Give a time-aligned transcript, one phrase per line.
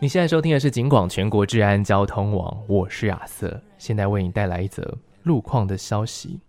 [0.00, 6.40] 你现在收听的是警广全国治安交通网，我是亚瑟，现在为你带来一则路况的消息。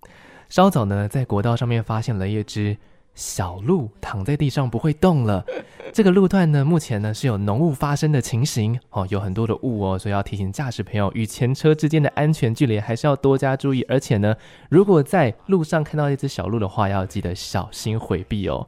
[0.48, 2.78] 稍早呢，在国道上面发现了一只
[3.14, 5.46] 小鹿躺在地上不会动了。
[5.92, 13.84] 这个路段呢，目前呢是有浓雾发生的情形哦，有很多的雾哦，所以要提醒驾驶朋友与前车之间的安全距离还是要多加注意。
[13.90, 14.36] 而且呢，
[14.70, 18.68] 如果在路上看到一只小鹿的话，要记得小心回避哦。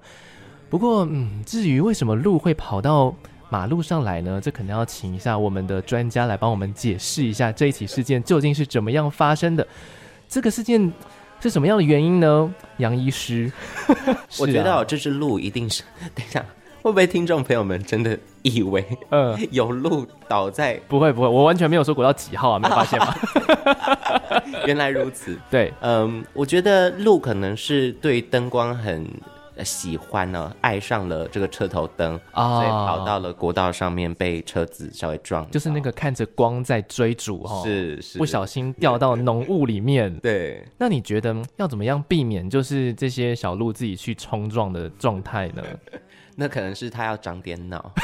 [0.70, 3.14] 不过，嗯，至于为什么鹿会跑到
[3.50, 4.40] 马路上来呢？
[4.42, 9.68] 这可能要请一下我们的专家来帮我们解释一下这一起事件究竟是怎么样发生的。
[10.30, 10.92] 这个事件
[11.42, 12.54] 是什么样的原因呢？
[12.78, 13.52] 杨医师，
[14.40, 15.84] 我觉得这只鹿一定是……
[16.16, 16.46] 等一下，
[16.82, 20.74] 会不会听众朋友们真的以为，嗯， 有鹿倒在？
[20.88, 23.14] 不会不会，我完全没有说国到几号啊，没有发现吗？
[24.66, 29.06] 原来如此，对，嗯，我觉得鹿可能是对灯光很。
[29.64, 40.12] 喜欢呢，爱上了这个车头灯，哦、所以跑到了国道上面，被车子稍微撞，就是那个看着光在追逐哈、哦，是是，不小心掉到浓雾里面。
[40.20, 45.62] 对，那你觉得要怎么样避免就是这些小鹿自己去冲撞的状态呢？
[46.36, 47.92] 那可能是他要长点脑。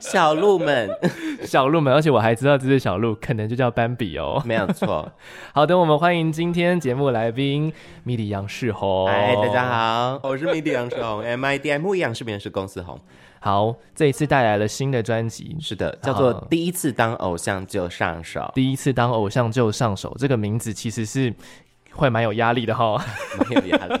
[0.00, 0.88] 小鹿们，
[1.44, 5.10] 小鹿们，而且我还知道这只小鹿可能就叫斑比哦，没有错。
[5.52, 9.06] 好的，我们欢迎今天节目来宾米迪杨世宏。
[9.06, 12.98] 嗨，大家好，我是米迪杨世宏，M I D M 杨世宏是公司红。
[13.40, 18.40] 好，这一次带来了新的专辑，是的，叫做《第一次当偶像就上手》。
[18.54, 21.32] 第一次当偶像就上手，这个名字其实是
[21.94, 23.02] 会蛮有压力的哈、哦，
[23.38, 24.00] 蛮有压力。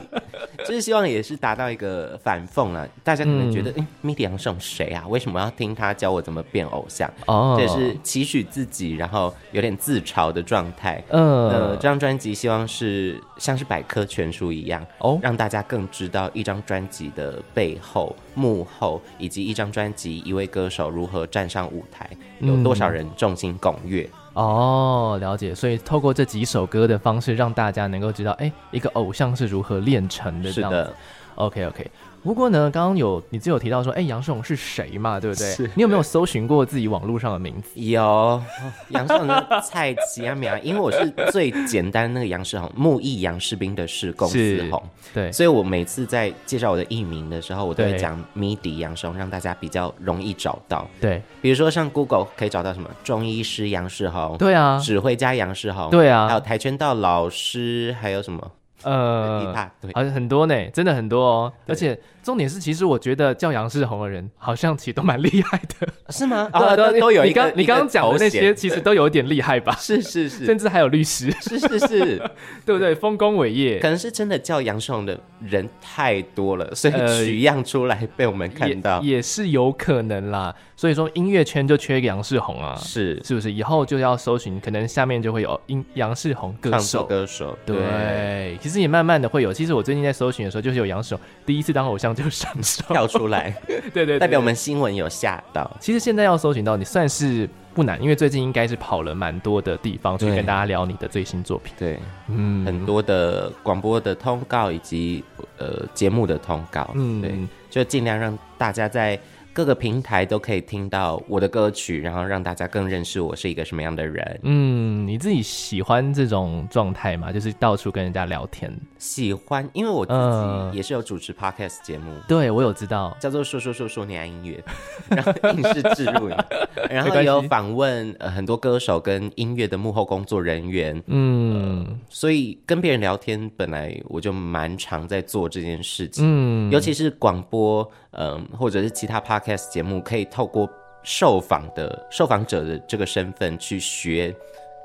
[0.58, 5.04] 就是希望也是达到一个反讽啊，大家可能觉得，哎，Midi 杨是谁啊？
[5.08, 7.10] 为什么要听他教我怎么变偶像？
[7.26, 11.02] 哦，这也是期许自己，然后有点自嘲的状态。
[11.08, 22.08] 嗯，呃，这张专辑希望是像是百科全书一样，哦，让大家更知道一张专辑的背后、幕后，以及一张专辑一位歌手如何站上舞台，
[22.40, 24.08] 有多少人众星拱月。
[24.10, 25.54] 嗯哦，了解。
[25.54, 30.52] 所以透过这几首歌的方式，让大家能够知道，哎，一个偶像是如何炼成的。
[30.52, 30.92] 是的
[31.36, 31.90] ，OK OK。
[32.24, 35.20] 不过呢，刚刚有你只有提到说，哎，杨世宏是谁嘛？
[35.20, 35.70] 对不对？
[35.74, 37.78] 你有没有搜寻过自己网络上的名字？
[37.78, 38.42] 有，
[38.88, 44.82] 杨世宏的蔡奇阿米啊，因为我是最简单那个杨世宏，木易杨士兵的士公司宏，
[45.12, 50.88] 对，所以我每次在介绍我的艺名的时候，我都会讲 MIDI 杨世宏，让大家比较容易找到。
[50.98, 58.50] 对，比如说像 Google 可以找到什么中医师杨世宏，对啊，指挥家杨世宏，对啊，还有跆拳道老师，还有什么？
[58.84, 61.98] 呃，一大堆，好像很多呢，真的很多哦，而且。
[62.24, 66.48] 重点是，其实我觉得叫杨世宏的人，好像其实都蛮厉害的，是吗？
[66.56, 67.52] 啊，都都有你刚。
[67.54, 69.76] 你刚刚讲的那些，其实都有一点厉害吧？
[69.78, 72.16] 是是是，甚至还有律师，是是是，
[72.64, 72.94] 对不对？
[72.94, 76.94] 丰功伟业，可能是真的叫杨世宏的人太多了，所以
[77.26, 80.54] 取样出来被我们看到，也是有可能啦。
[80.76, 83.52] 所以说音乐圈就缺一个杨世宏啊，是是不是？
[83.52, 89.52] 以后就要搜寻，可能下面就会有音杨世宏歌手歌手，对，其实也慢慢的会有。
[89.52, 92.84] 其实我最近在搜寻的时候，就是有杨世宏第一次当偶像就上手。
[92.92, 95.70] 跳出来， 对，对，对对，代表我们新闻有吓到。
[95.80, 101.72] 其实现在要搜寻到你算是不难，因为最近应该是跑了蛮多的地方去跟大家聊你的最新作品。
[101.78, 101.98] 对，
[102.28, 105.24] 嗯，很多的广播的通告以及
[105.58, 107.34] 呃节目的通告，嗯，对，
[107.70, 109.18] 就尽量让大家在。
[109.54, 114.40] 各个平台都可以听到我的歌曲，然后让大家更认识我是一个什么样的人。
[114.42, 117.30] 嗯，你自己喜欢这种状态吗？
[117.30, 118.76] 就是到处跟人家聊天。
[118.98, 122.10] 喜欢，因为我自己也是有主持 podcast 节目。
[122.10, 124.60] 呃、对，我有知道，叫做说说说说你爱音乐，
[125.08, 126.28] 然后硬是置入，
[126.90, 131.00] 然后也有访问呃很多歌手跟音乐的幕后工作人员。
[131.06, 136.24] 嗯、呃，所以跟别人聊天，本来我就蛮常在做这件事情。
[136.26, 137.88] 嗯，尤其是广播。
[138.16, 140.68] 嗯，或者是其他 podcast 节目，可以透过
[141.02, 144.34] 受访的受访者的这个身份去学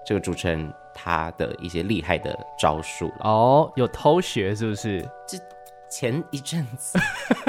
[0.06, 3.12] 这个主持人他的一些厉害的招数。
[3.20, 5.08] 哦，有偷学是不是？
[5.28, 5.38] 这
[5.90, 7.00] 前一阵子。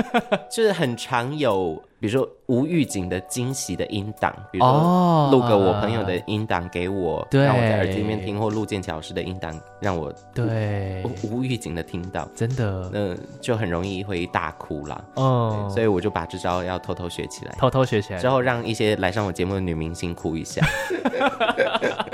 [0.51, 11.03] 就是很常有比如说无预警的惊喜的音档，比如说录个我朋友的音档给我，对，让我在耳机里面听，或录剑桥老师的音档让我对。
[11.05, 15.05] 无无预警的听到，真的，那就很容易会大哭啦。
[15.15, 20.65] 哦，所以我就把这招要偷偷学起来，偷偷学起来，之后让一些来上我节目的女明星哭一下。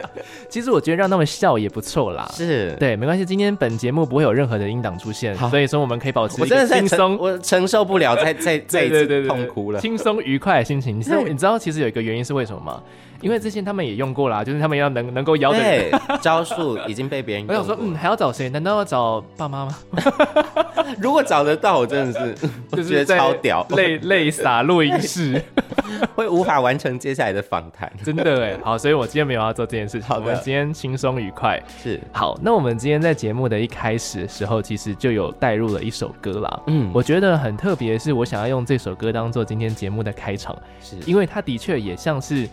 [0.48, 3.25] 其实我觉得让他们笑也不错啦，是对，没关系。
[3.25, 10.98] 今天本节目不会有任何的音档出现，所以说我们可以保持我真的轻松，我承受不了再再 再一次痛哭了，轻松愉快的心情。
[10.98, 12.82] 你知道你知道其实有一个原因是为什么吗？
[13.20, 15.90] 因为之前他们也用过啦，就是他们要能能够邀的人
[16.20, 17.46] 招数已经被别人。
[17.48, 18.48] 我想说，嗯，还要找谁？
[18.50, 19.76] 难道要找爸妈吗？
[21.00, 25.40] 如果找得到，我真的是 就觉得超屌，泪泪洒录音室，
[26.14, 27.90] 会无法完成接下来的访谈。
[28.04, 30.08] 真的哎，好，所以我今天没有要做这件事情。
[30.08, 32.38] 好的，我们今天轻松愉快是好。
[32.42, 36.60] 那我们今天在节目的一开始的时候，其实就有带入了一首歌啦。
[36.66, 42.48] 嗯，我觉得很特别，是我想要用这首歌当做今天节目的开场，是因为它的确也像是。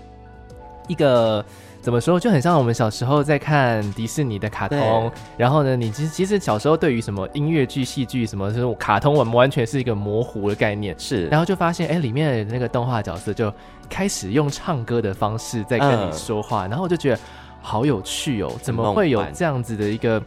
[0.87, 1.43] 一个
[1.81, 13.53] 怎么说，就很像我们小时候在看迪士尼的卡通，然后呢，你其实其实小时候对于什么音乐剧、戏剧什么这种卡通，我们完全是一个模糊的概念，是，然后就发现，哎，里面的那个动画角色就
[13.89, 17.19] 开始用唱歌的方式在跟你说话，嗯、然后我就觉得
[17.61, 20.21] 好有趣哦，怎么会有这样子的一个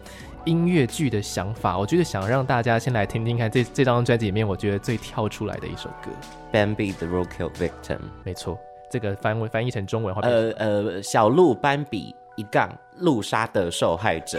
[0.44, 1.78] 音乐剧的想法？
[1.78, 6.10] 我觉得想让大家先来听听看这这张专辑里面，我觉得最跳出来的一首歌
[6.54, 8.58] 《Bambi the Roadkill Victim》，没错。
[8.90, 12.68] 这个翻译翻译成中文话，呃呃，小鹿斑比一杠
[12.98, 14.38] 路杀的受害者，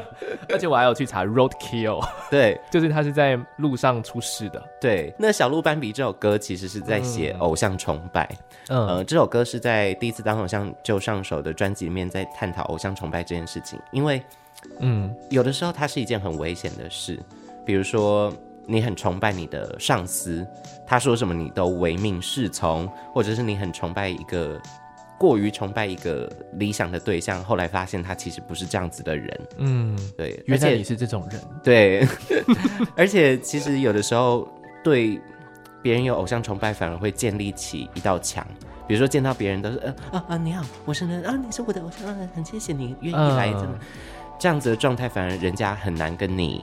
[0.48, 4.62] 而且我还有去查 roadkill，对， 就是他是在路上出事的。
[4.80, 8.28] 对，那小鹿斑比这首歌其实是在写偶像崇拜，
[8.68, 14.22] 嗯，呃，这首歌是在第一次当偶像就上手的专辑里面在探讨偶像崇拜这件事情，因为，
[14.80, 17.18] 嗯，有的时候它是一件很危险的事，
[17.64, 18.32] 比如说。
[18.66, 20.46] 你很崇拜你的上司，
[20.86, 24.60] 他说什么你都唯命是从，或者是你很崇拜一个
[25.18, 29.40] 过于崇拜一个理想的对象，后来发现他其实不是这样子的人。
[29.58, 31.40] 嗯，对，原来你是这种人。
[31.62, 32.06] 对，
[32.96, 34.48] 而且其实有的时候
[34.82, 35.20] 对
[35.82, 38.46] 别人有偶像崇拜，反而会建立起一道墙。
[38.86, 43.50] 比如说见到别人都是呃啊啊你好，我是呢啊你是我的偶像，很谢谢你愿意来，
[44.38, 46.62] 这样子的状态，反而人家很难跟你。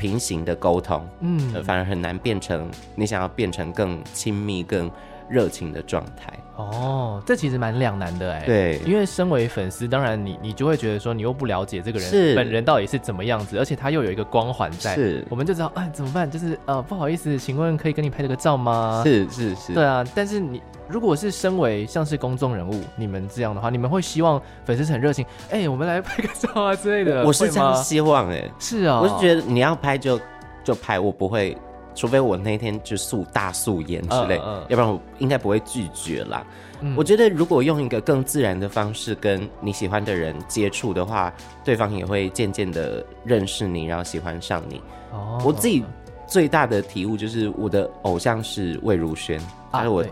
[0.00, 4.90] 平行的沟通，嗯、呃，反而很难变成你想要变成更亲密、更
[5.28, 6.32] 热情的状态。
[6.60, 8.42] 哦，这其实蛮两难的哎。
[8.44, 16.30] 对，因为身为粉丝，当然你你就会觉得说，你又不了解这个人本人到底是怎么样子，而且他又有一个光环在，是，我们就知道，哎，怎么办？
[16.30, 19.02] 就是呃，不好意思，请问可以跟你拍这个照吗？
[19.04, 20.04] 是是是，对啊。
[20.14, 27.24] 但是你如果是身为像是公众人物，你们这样的话，你们会希望粉丝是很热情，哎，我们来拍个照啊之类的。
[27.24, 30.20] 我是这样希望哎，是啊，我是觉得你要拍就
[30.64, 31.56] 就拍，我不会。
[31.94, 36.46] 除非我那天就素大素颜之类，uh, uh, 要不然我应该不会拒绝啦。
[36.82, 41.30] 嗯、我觉得如果用一个更自然的方式跟你喜欢的人接触的话，
[41.62, 44.80] 对方也会渐渐的认识你，然后喜欢上你。
[45.12, 45.84] Oh, 我自己
[46.26, 49.40] 最大的体悟就是我的偶像是魏如萱，
[49.70, 50.04] 他是我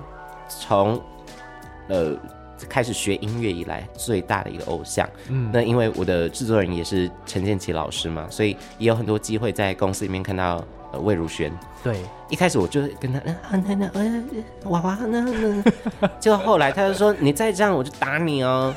[0.48, 1.00] 从
[1.88, 2.14] 呃
[2.68, 5.08] 开始学音乐以来最大的一个偶像。
[5.28, 10.62] 嗯，那因为我的制作人也是陈建奇老师嘛，所以也有很多机会在公司里面看到。
[10.92, 11.52] 呃，魏如萱，
[11.82, 13.20] 对，一开始我就跟他，
[13.50, 14.24] 嗯，那那呃，
[14.64, 15.62] 娃娃那那，
[16.18, 18.74] 结果后来他就说，你再这样我就打你哦，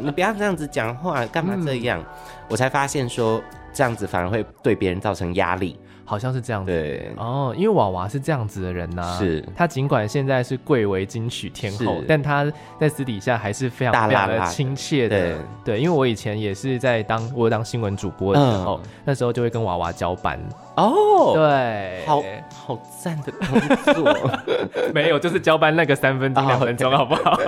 [0.00, 2.00] 你不要这样子讲话，干嘛这样？
[2.00, 2.06] 嗯、
[2.48, 3.42] 我才发现说
[3.72, 5.78] 这样子反而会对别人造成压力。
[6.04, 7.12] 好像是这样子，对。
[7.16, 9.44] 哦，因为娃娃是这样子的人呐、啊，是。
[9.56, 20.38] 他尽管现在是贵为金曲天后，但他在私底下还是非常非常的亲切的，对，对，因为我以前也是在当我当新闻主播的时候，嗯、那时候就会跟娃娃交班。
[20.76, 22.22] 哦，对，好
[22.66, 24.30] 好赞的工作，
[24.92, 27.38] 没有，就是交班那个三分钟两分钟，好不好？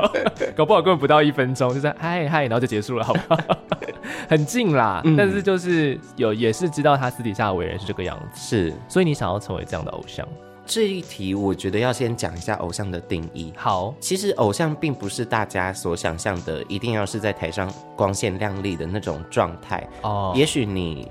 [0.57, 3.41] 搞不好根本不到一分钟，就是嗨嗨，然后就结束了，好不好？
[4.29, 8.41] 很近啦，嗯、但是就是有也是知道他私底下的为人是这个样子。
[8.41, 10.27] 是，所以你想要成为这样的偶像？
[10.65, 13.53] 这一题我觉得要先讲一下偶像的定义。
[13.57, 19.89] 好，其实偶像并不是大家所想象的，一定要是在台上光鲜亮丽的那种状态。
[20.03, 21.09] 哦，也许你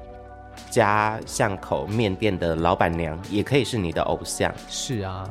[0.69, 4.53] 家巷口面店的老板娘也可以是你的偶像。
[4.67, 5.23] 是啊。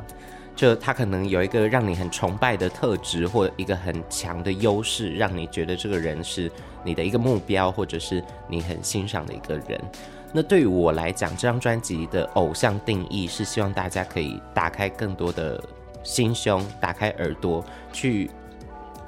[0.57, 6.51] 就他可能有一个让你很崇拜的特质，或一个很强的优势，让你觉得这个人是
[6.85, 9.81] 你的一个目标，或者是你很欣赏的一个人。
[10.33, 15.63] 那对于我来讲，这张专辑的偶像定义是希望大家可以打开更多的
[16.03, 18.31] 心胸，打开耳朵，去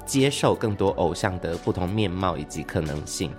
[0.05, 3.31] 接受更多偶像的不同面貌以及可能性。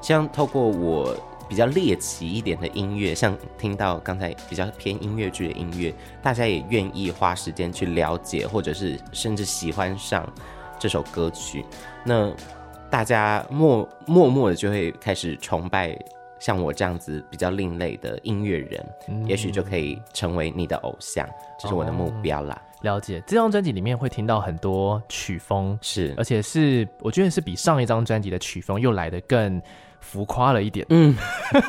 [0.00, 1.16] 希望透过我
[1.48, 10.28] 比较猎奇一点的音乐，像听到刚才比较偏音乐剧的音乐，大家也愿意花时间去了解，或者是甚至喜欢上
[10.78, 11.64] 这首歌曲，
[12.04, 12.32] 那
[12.90, 15.96] 大家默默默的就会开始崇拜
[16.38, 22.54] 像我这样子比较另类的音乐人，嗯、也许就可以成为你的偶像，这是我的目标啦。
[22.54, 29.62] 哦、了解，这张专辑里面会听到很多曲风，是，而且是我觉得是比上一张专辑的曲风又来得更。
[30.06, 31.14] 浮夸了一点，嗯，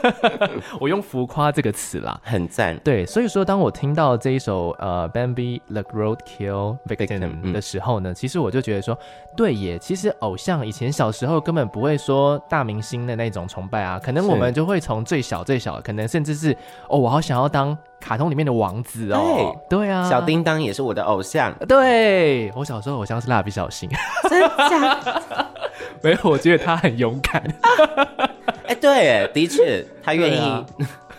[0.79, 2.77] 我用浮夸这个词啦，很赞。
[2.84, 8.98] 对，所以说当我听到这一首呃《Bambi the Roadkill Victim》的时候呢，其实我就觉得说，
[9.36, 16.56] 对耶，其实偶像以前小时候根本不会说大明星的那种崇拜啊，可能我们就会从最小最小，可能甚至是
[16.88, 23.89] 哦，我好想要当卡通里面的王子哦，对，对啊，小叮当也是我的偶像，对，我小时候偶像是蜡笔小新，
[24.29, 25.24] 真假？
[26.01, 27.44] 没有，我觉得他很勇敢。
[28.67, 30.65] 哎、欸，对，的确，他愿意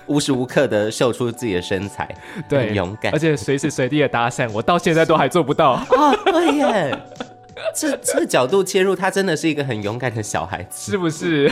[0.06, 2.08] 无时无刻的秀出自己的身材，
[2.48, 5.72] 对，很勇敢，而且随时随地的搭讪，我到现在都还做不到。
[5.90, 6.98] 哦，对耶，
[7.74, 11.50] 这这个角度切入，他真的是一个很勇敢的小孩子，是不是？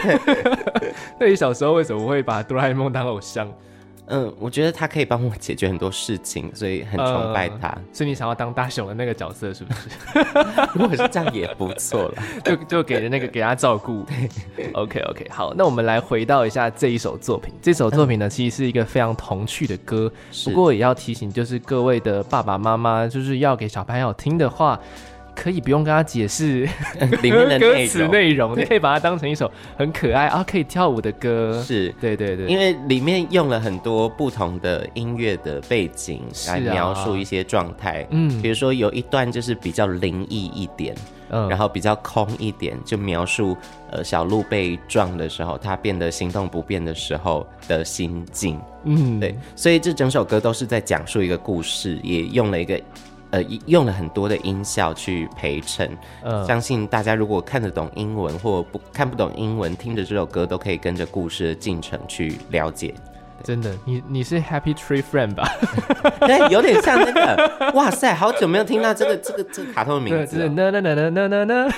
[1.18, 3.50] 那你小时候为什么会把哆啦 A 梦当偶像？
[4.08, 7.68] 嗯，我觉得他可以帮我解决很多事情，所以很崇拜他。
[7.68, 9.88] 呃、所以你想要当大雄的那个角色，是不是？
[10.74, 14.04] 如果是这样也不错了， 就就给人那个给他照顾。
[14.74, 17.52] OK OK，好，那我们来回到一下这一首作品。
[17.60, 20.10] 这首作品呢，其实是一个非常童趣的歌，
[20.44, 24.78] 不过也要提醒，就是各位的爸爸妈妈，就是要给小朋友听的话。
[25.36, 26.68] 可以不用跟他解释
[27.22, 31.62] 里面的歌词内容，你可以把它当成一首很可爱啊，可以跳舞的歌。
[31.62, 38.06] 是，对对对，因为里面用了很多不同的音乐的背景来描述一些状态。
[38.10, 40.94] 嗯，比如说有一段就是比较灵异一点，
[41.28, 43.54] 嗯，然后比较空一点，就描述
[43.90, 48.58] 呃小鹿被撞的时候，它变得行动不便的时候的心境。
[48.84, 52.80] 嗯，对，所以这整首歌都是在讲述一个故事，也用了一个。
[53.30, 55.90] 呃，用了很多的音效去陪衬，
[56.22, 62.94] 呃，相信大家如果看得懂英文或不看不懂英文，听着这首歌都可以跟着故事的进程去了解。
[63.42, 65.46] 真的，你你是 Happy Tree Friend 吧？
[66.20, 67.72] 对，有点像那个。
[67.74, 70.48] 哇塞，好久没有听到这个这个这个卡通的名字。
[70.48, 71.68] 那那那那那那那，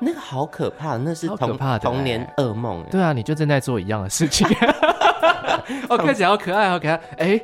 [0.00, 2.82] 那个好可怕，那是童童年噩梦。
[2.90, 4.46] 对啊，你就正在做一样的事情。
[5.88, 7.00] 哦，看起来好可爱，好可爱。
[7.18, 7.40] 哎。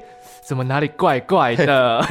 [0.49, 2.02] 怎么哪里怪怪的？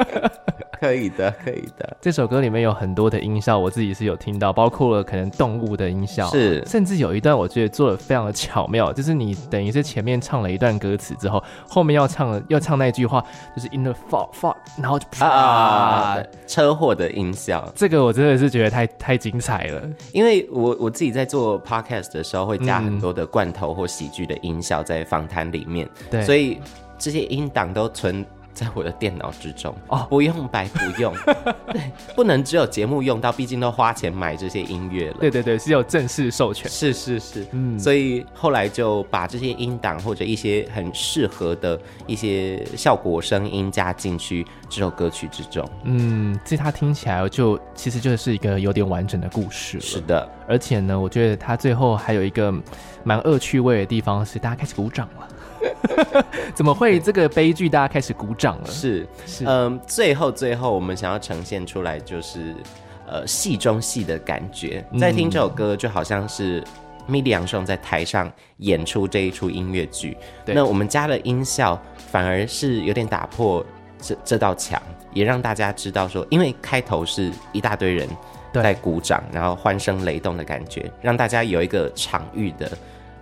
[0.78, 1.96] 可以的，可以的。
[2.02, 13.24] 这首歌里面有很多的音效，我自己是有听到，包括了可能动物的音效，是，甚至有一段我觉得做的非常的巧妙，就是你等于是前面唱了一段歌词之后，后面要唱要唱那句话，
[13.56, 26.60] 就是 in the fog fog，然后就啪啊，车祸的音效，这个我真的是觉得太太精彩了，因为我我自己在做 podcast 的时候会加很多的罐头或喜剧的音效在访谈里面，对，所以。
[27.02, 31.12] 这些音档都存在我的电脑之中哦，不用白不用，
[31.72, 35.16] 对，不能只有节目用到，毕竟都花钱买这些音乐了。
[35.18, 36.70] 对对对，是有正式授权。
[36.70, 45.68] 是是是，嗯，所以后来就把这些音档或者一些很适合的一些效果声音加进去这首歌曲之中。
[45.82, 49.80] 嗯，其实它听起来就其实就是一个有点完整的故事。
[49.80, 52.54] 是的，而且呢，我觉得它最后还有一个
[53.02, 55.28] 蛮恶趣味的地方是，大家开始鼓掌了。
[56.54, 57.68] 怎么会这个悲剧？
[57.68, 58.66] 大家开始鼓掌了。
[58.66, 62.54] 是是，嗯，最后最后，我们想要呈现出来就是，
[63.06, 64.84] 呃，戏中戏的感觉。
[64.98, 66.62] 在听这首歌，就好像是
[67.08, 70.16] MIDI 杨胜在台上演出这一出音乐剧。
[70.46, 73.64] 那我们加了音效，反而是有点打破
[74.00, 74.80] 这这道墙，
[75.12, 78.08] 也让大家知道说，因为开头是一大堆人
[78.52, 82.70] 在鼓掌，然后欢声雷动的感觉，让大家有一个场域的，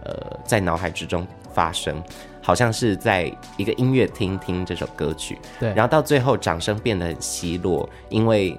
[0.04, 2.02] 呃，在脑海之中发生。
[2.50, 8.58] 好像是在一个音乐厅听这首歌曲，对，然后到最后掌声变得很稀落，因为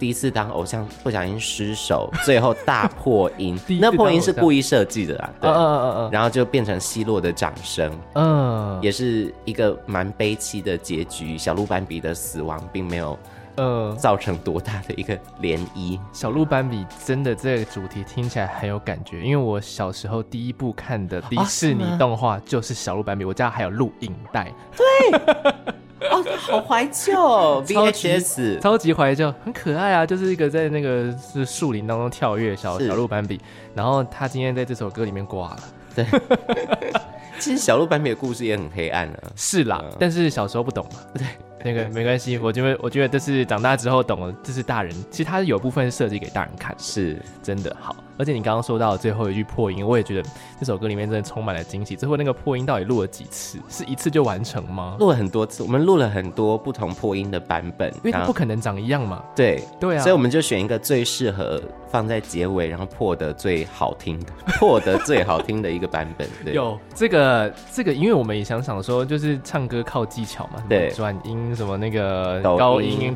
[0.00, 13.16] 第一次当偶像不小心失手， 最后大破音，那破音是故意设计的啦，对，嗯嗯嗯，然后就变成稀落的掌声，嗯，也是一个蛮悲戚的结局，小鹿斑比的死亡并没有。
[13.56, 15.98] 呃，造成多大的一个涟漪？
[16.12, 24.52] 小鹿斑比真的这个主题听起来很有感觉，因为我小时候第一部看的迪士尼动画就是小鹿斑比，我家还有录影带。
[24.76, 33.40] 对，哦，好怀旧， VHS，超级怀旧，很可爱啊，就是一个在那个是树林当中跳跃小小鹿斑比，
[33.74, 35.58] 然后他今天在这首歌里面挂了。
[35.94, 36.06] 对，
[37.40, 39.32] 其实小鹿斑比的故事也很黑暗啊。
[39.34, 41.00] 是啦，嗯、但是小时候不懂嘛。
[41.18, 41.26] 对。
[41.62, 47.94] 那个没关系，我觉得我觉得这是长大之后懂了，这是大人，其实它有部分设计给大人看，是真的好。
[48.20, 51.96] 而且你刚刚说到最后一句破音，我也觉得这首歌里面真的充满了惊喜。
[51.96, 53.58] 最后那个破音到底录了几次？
[53.70, 54.96] 是一次就完成吗？
[55.00, 59.24] 录了很多次，我们录了很多不同破音的版本，因为它不可能长一样嘛。
[59.34, 61.58] 对对啊，所以我们就选一个最适合
[61.90, 64.26] 放在结尾，然后破的最好听的，
[64.60, 66.28] 破的最好听的一个版本。
[66.44, 73.14] 对，有这个这个，因为我们也想想说，就是唱歌靠技巧嘛，对，转音什么那个高音、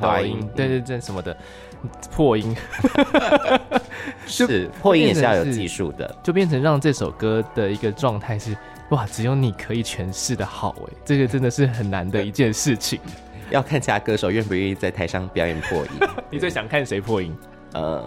[0.56, 1.36] 对对对，什么的。
[2.10, 2.54] 破音
[4.26, 8.56] 是破音也是要有技术的，就变成让这首歌的一个状态是
[8.90, 13.00] 哇，只有你可以诠释的好哎，这个真的是很难的一件事情。
[13.50, 15.90] 要看其他歌手愿不愿意在台上表演破音。
[16.30, 17.36] 你最想看谁破音？
[17.74, 18.02] 呃，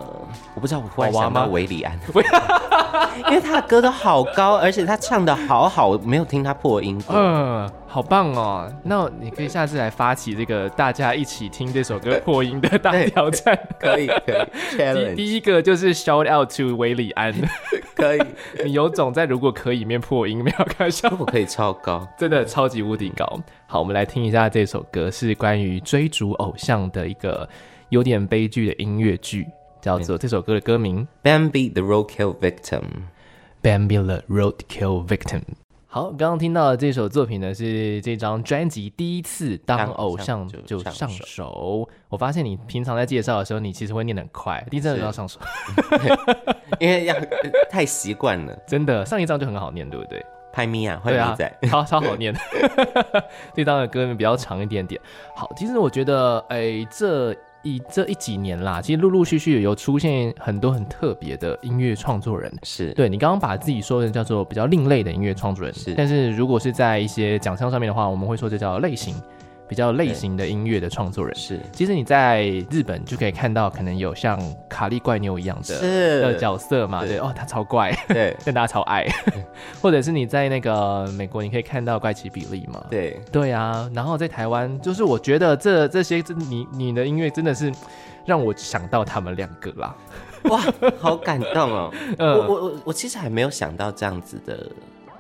[0.56, 2.00] 我不知道，我忽然想到韦礼安，
[3.30, 6.98] 因为他的歌都好高，而且他唱的好好，没有听他破音。
[7.10, 8.72] 嗯，好棒哦！
[8.84, 15.16] 那你可以下次来发起这个大家一起听这首歌破音的大挑战， 可以可以。
[15.16, 17.34] 第第一个就是 shout out to 韦礼安，
[17.94, 18.22] 可以。
[18.64, 23.26] 你有种在如果可以面破音，没有开玩笑，我可以超高，真的超级无敌高。
[23.66, 27.50] 好，我们来听一下这首歌，是关于追逐偶像的一个
[27.90, 29.46] 有点悲剧的音乐剧。
[29.82, 32.82] 叫做这首歌的歌名《Bambi the Roadkill Victim》
[33.62, 35.42] ，Bambi the Roadkill Victim。
[35.90, 41.88] 好，刚刚听到的这首作品呢，是这张专辑第一次当偶像就上手。
[42.10, 45.40] 我发现你平常在介绍的时候，你其实会念得很快，第一次要上手，
[46.80, 47.16] 因为要
[47.70, 48.56] 太习惯了。
[48.68, 50.24] 真的，上一张就很好念，对不对？
[50.54, 52.36] 拍咪啊，会咪仔，超超好念。
[53.56, 55.00] 这张的歌名比较长一点点。
[55.36, 57.36] 好，其实我觉得，哎，这。
[57.64, 65.94] 以这一几年啦，其实陆陆续续有出现很多很特别的音乐创作人，是对你刚刚把自己说的叫做比较另类的音乐创作人，是。
[65.96, 69.16] 但是如果是在一些奖项上面的话，我们会说这叫类型。
[69.68, 71.36] 比较类型的音乐的创作人。
[71.36, 79.06] 是，其实你在日本就可以看到，可能有像卡利怪妞一样的的角色嘛，对哦，他超怪，对， 但大家超爱，
[79.82, 87.72] 或者是你在那个美国，你可以看到怪奇比利嘛，对，对啊，然后在台湾，就是我觉得这这些，你你的音乐真的是
[88.26, 89.96] 让我想到他们两个啦，
[90.44, 90.62] 哇，
[90.98, 94.70] 好感动哦， 我我我我其实还没有想到这样子的，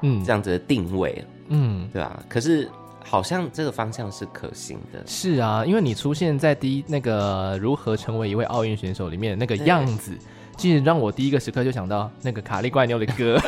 [0.02, 2.70] 嗯，这样子的定位，嗯，对啊，可是。
[3.10, 5.02] 好像这个方向是可行的。
[5.06, 10.12] 是啊，因为你出现在第一那个如何成为一位奥运选手里面那个样子。
[10.58, 13.40] 其实让我第一个时刻就想到那个卡利怪妞的歌，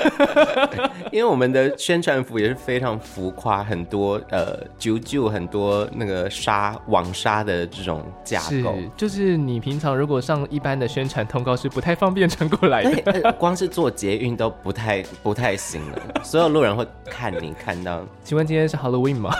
[1.11, 18.05] 因为我们的宣传服也是非常浮夸，很多呃啾啾，很多那个纱网纱的这种架构，就是你平常如果上一般的宣传通告是不太方便传过来的， 光是做捷运都不太不太行了，所有路人会看你看到。
[18.23, 19.35] 请问今天是 Halloween 吗？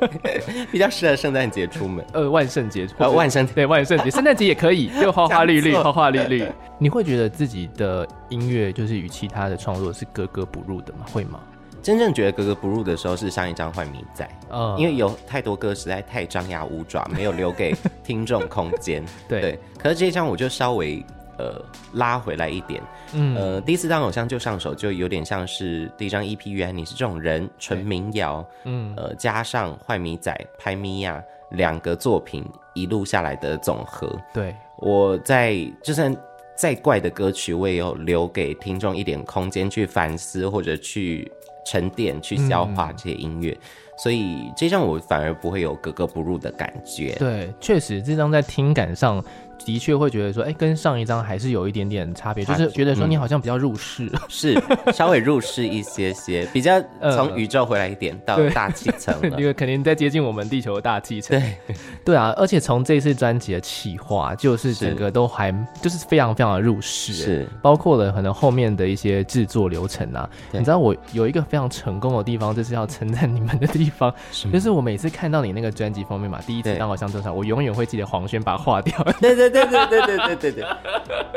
[0.72, 6.46] 比较适合圣诞节出门，呃，万圣节，呃，万圣对万圣节，圣诞节也可以，就花花绿绿，花花绿绿，
[6.78, 7.01] 你会。
[7.02, 11.06] 会觉得自己的音乐就是与其他的创作是格格不入的吗？
[11.12, 11.40] 会吗？
[11.82, 19.04] 真正觉得格格不入的时候是上一张《坏迷仔》，嗯，因为有太多歌实在太张牙舞爪，没有留给听众空间。
[19.28, 21.04] 对，对，可是这一张我就稍微
[21.38, 21.60] 呃
[21.94, 22.80] 拉回来一点，
[23.14, 34.08] 嗯，呃，第一次当偶像就上手，就有点像是第一张 EP《原来你是这种人》纯民谣，嗯，呃，加上《坏迷仔》拍咪呀两个作品一路下来的总和。
[34.32, 36.16] 对，我在就算。
[36.62, 41.28] 再怪的歌曲，我也有留给听众一点空间去反思，或者去
[41.66, 43.58] 沉淀、去消化这些音乐，
[43.98, 47.16] 所以这张我反而不会有格格不入的感觉。
[47.18, 49.20] 对，确实这张在听感上。
[49.64, 56.80] 的确会觉得说，哎、欸，跟上一张还是有一点点差别，就是觉得说你好像比较入世， 嗯、是稍微入世一些些，比较
[57.14, 61.38] 从宇宙回来一点到大气层，因为肯定在接近我们地球的大气层。
[61.38, 67.48] 对， 对啊，而且从这次专辑的企划，就是整个都还就是非常非常的入世，是。
[67.62, 70.28] 包括了可能后面的一些制作流程啊。
[70.50, 74.12] 你知道我有一个非常成功的地方，就是要称赞你们的地方，
[74.52, 79.00] 就是我每次看到你那个专辑封面嘛，第一次当偶像登场，我永远会记得黄轩把它划掉。
[79.20, 79.51] 对对。
[79.52, 80.64] 对对对对对对对，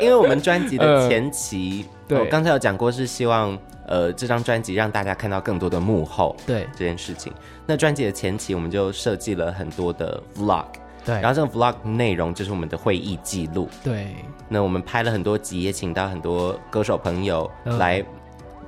[0.00, 7.32] 因为我们专辑的前期，呃、对，刚才有讲过，是希望呃这张专辑让大家看到更多的幕后，对这件事情。
[7.66, 10.64] 那专辑的前期，我们就设计了很多的 vlog，
[11.04, 14.08] 对，然后这个 vlog 内容就是我们的会议记录，对。
[14.48, 18.04] 那我们拍了很多集，也请到很多歌手朋友来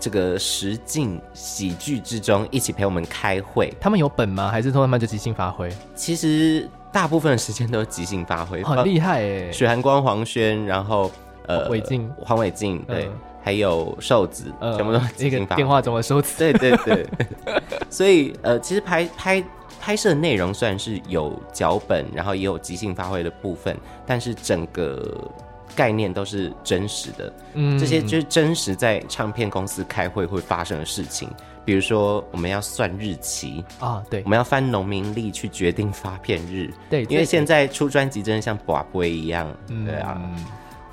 [0.00, 3.72] 这个实境喜剧之中一起陪我们开会。
[3.80, 4.48] 他们有本吗？
[4.48, 5.70] 还是说他们就即兴发挥？
[5.94, 6.68] 其实。
[6.92, 9.52] 大部分的时间都是即兴发挥，很厉害哎！
[9.52, 11.10] 许寒光、黄轩，然后
[11.46, 13.10] 呃，伟静、黄伟静，对，
[13.42, 14.44] 还有瘦子，
[14.76, 15.62] 全部都即兴发挥。
[15.62, 17.06] 电话中的瘦子，对对对。
[17.90, 19.44] 所以呃，其实拍拍
[19.80, 25.16] 拍摄内容虽然是有脚本，然后也有即兴发挥的部分，但是整个
[25.76, 27.32] 概念都是真实的。
[27.54, 31.30] 嗯，这些就是真实在唱片公司开会会发生的事情。
[31.68, 39.54] 比如说，我们要算日期啊，对，我们要翻农民历去决定发片日，对，因为现在出专辑真的像拔杯一样，
[39.84, 40.18] 对啊，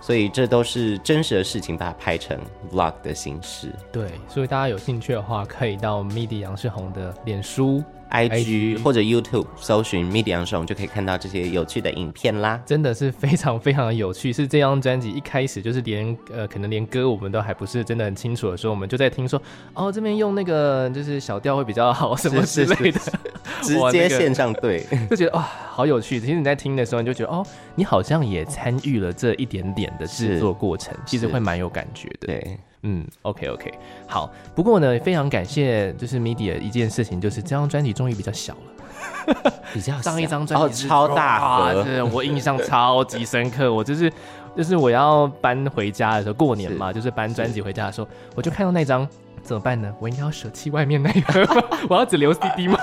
[0.01, 2.37] 所以这都是真实的事情，把它拍成
[2.73, 3.73] vlog 的形式。
[3.89, 7.81] 对，所以大家有兴趣的话，可以到 MIDI 杨世宏的脸书。
[8.11, 14.31] IG 或者 YouTube 搜寻 MIDI 杨世宏就可以看到这些有趣的影片啦，真的是非常非常的有趣。
[14.31, 19.41] 是这张专辑一开始就是连呃可能连歌我们都还不是真的很清楚的时候，我们就在听说
[19.73, 22.99] 哦这边用那个就是小调会比较好什么之类的，
[23.61, 26.19] 直接线上对，就觉得哇、哦、好有趣。
[26.19, 32.27] 其实你在听的时候你就觉得哦你好像也参与了这一点点的制作过程，其实会蛮有感觉的。
[32.27, 32.57] 对。
[32.87, 33.73] 嗯，OK OK，
[34.07, 34.31] 好。
[34.53, 38.53] 不过呢，非常感谢，就是 MIDI 的一件事情，就是这张专辑终于比较小
[39.33, 43.73] 了， 比较上一张专辑超大盒，是我印象超级深刻。
[43.73, 44.11] 我就是
[44.55, 49.07] 就是我要搬回家的时候，过年嘛，是就是搬专辑回家的时候，我就看到那张，
[49.41, 49.91] 怎么办呢？
[49.99, 52.77] 我应该要舍弃外面那个， 我要只留 CD 吗？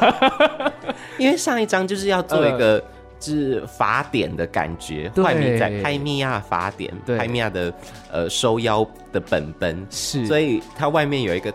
[1.17, 2.79] 因为上一张就是要做一个。
[2.79, 2.83] 呃
[3.23, 7.73] 是法典的感觉，坏米在拍米亚法典，拍米亚的
[8.11, 11.53] 呃收腰的本本是，所以它外面有一个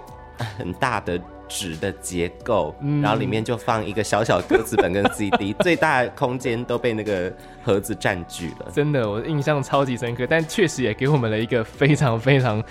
[0.57, 7.31] 很大的纸的结构，嗯、然后里面就放一个小小歌词本跟 CD， 最大空间都被那个
[7.63, 8.71] 盒子占据了。
[8.73, 12.63] 真的，我印象超级深刻，但确实也给我们了一个非常非常。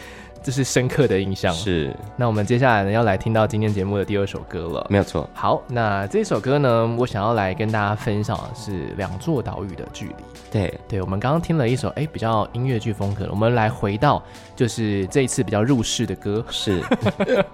[0.46, 1.52] 这是深刻的印象。
[1.52, 4.86] 是，那我们接下来呢，要来听到今天节目的第二首歌了。
[4.88, 5.28] 没有错。
[5.34, 10.12] 好，那这首歌呢，我想要来跟大家分享的是《两座岛屿的距离》。
[10.48, 14.22] 对，对，我们刚刚听了一首哎比较音乐剧风格，我们来回到
[14.54, 16.44] 就是这一次比较入世的歌。
[16.48, 16.80] 是，《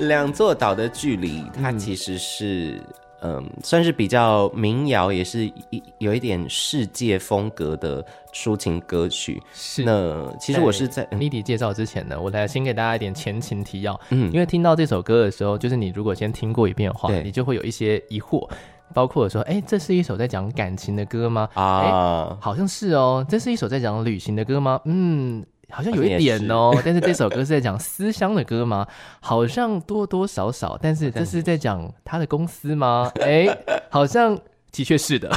[0.00, 2.82] 两座岛的距离》，它其实是。
[3.24, 9.42] 嗯嗯，算是比较民谣，也是一有一点世界风格的抒情歌曲。
[9.54, 13.98] 是，那其实我是在 MIDI 介绍之前呢，我来先给大家一点前情提要。
[14.10, 18.46] 嗯，因为听到这首歌的时候，就是你如果先听过一遍的话，对你就会有一些疑惑，
[18.92, 21.48] 包括说，哎、欸，这是一首在讲感情的歌吗？
[21.54, 23.24] 啊、欸，好像是哦。
[23.28, 24.78] 这是一首在讲旅行的歌吗？
[24.84, 25.44] 嗯。
[25.74, 28.86] 好像有一点哦，是但是这首歌是在讲思乡的歌吗？
[29.20, 33.10] 好像多多少少，但是这是在讲他的公司吗？
[33.20, 33.58] 哎、欸，
[33.90, 34.38] 好像
[34.70, 35.30] 的确是的，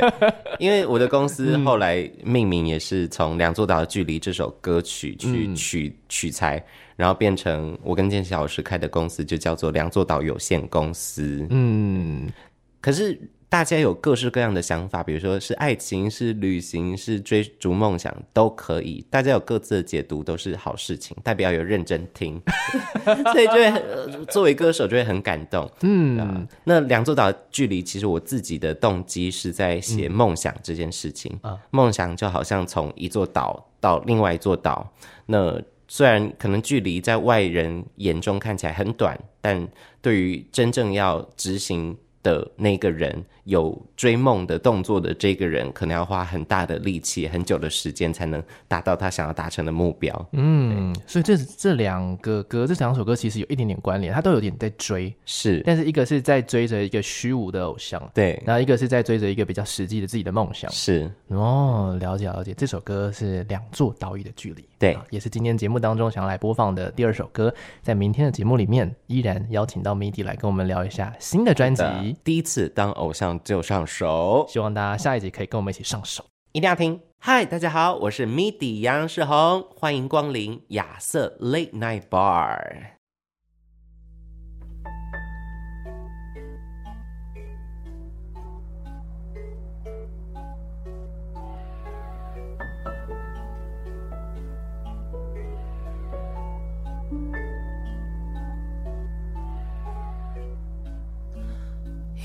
[0.58, 6.64] 因为我的公司后来命名也是从《两座岛的距离》这首歌曲去取取材，
[6.96, 11.46] 然后变成我跟建骐老师开的公司就叫做两座岛有限公司。
[11.50, 12.32] 嗯，
[12.80, 13.20] 可是。
[13.54, 19.06] 大家有各式各样的想法，比如说是爱情、是旅行、是追逐梦想，都可以。
[19.08, 22.42] 大家有各自的解读，都是好事情，代表有认真听，
[23.32, 25.70] 所以就会、很、作为歌手就会很感动。
[25.82, 31.38] 嗯、呃，那两座岛距离，其实我自己的动机是在写梦想这件事情。
[31.70, 34.92] 梦想就好像从一座岛到另外一座岛，
[35.26, 39.68] 那虽然可能距离在外人眼中看起来很短，但
[40.02, 43.24] 对于真正要执行的那个人。
[43.44, 50.28] 有追梦的动作的这个人，可能要花很大的力气、很久的时间，才能达到他想要达成的目标。
[50.32, 61.10] 嗯，所以这这两个歌，这两首歌其实有一点点关联，他都有点在追，是，但是一个是在追着一个虚无的偶像，对，然后一个是在追着一个比较实际的自己的梦想，是。
[61.28, 67.54] 哦，了解了解，这首歌是两座岛屿的距离，对，也是今天节目当中想要来播放的第二首歌。
[67.82, 73.42] 在明天的节目里面，依然邀请到 MIDI 来跟我们聊一下新的专辑，第一次当偶像。
[73.42, 77.00] 就上手，希望大家下一集可以跟我们一起上手，一定要听。
[77.18, 82.93] 嗨，大家好，我是 MIDI 杨世宏，欢迎光临亚瑟 Late Night Bar。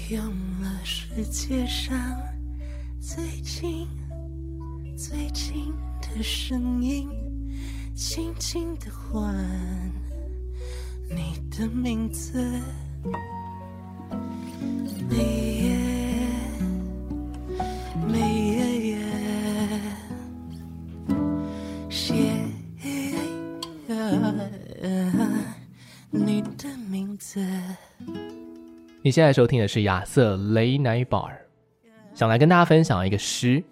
[0.10, 0.26] 用
[0.60, 1.96] 了世界上
[3.00, 3.88] 最近
[4.98, 7.08] 最近的声音，
[7.94, 9.36] 轻轻的唤
[11.12, 12.44] 你的名字。
[15.08, 15.89] 每
[29.10, 31.32] 你现在收听的是亚瑟 Late Night Bar，
[32.14, 33.64] 想来跟大家分享一个诗，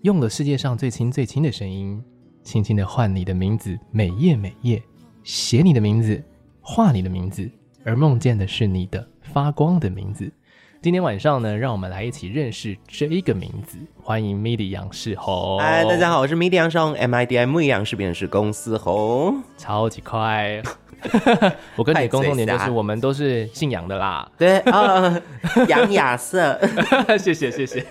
[0.00, 2.02] 用了世界上最轻最轻的声音，
[2.42, 4.82] 轻轻的唤你的名字，每夜每夜
[5.22, 6.24] 写你的名字，
[6.62, 7.46] 画你的名字，
[7.84, 10.32] 而梦见的是你的发光的名字。
[10.80, 13.76] 今天晚上呢，让我们来一起认识这一个名字。
[14.02, 15.58] 欢迎 MIDI 杨世宏。
[15.58, 20.62] 嗨，大家好，我是 MIDI 杨世宏，MIDI 杨世辨识公司宏，超级快。
[21.76, 24.28] 我跟你共同点就是，我们都是姓杨的啦。
[24.38, 25.20] 对啊，
[25.68, 26.58] 杨亚瑟，
[27.18, 27.84] 谢谢谢谢。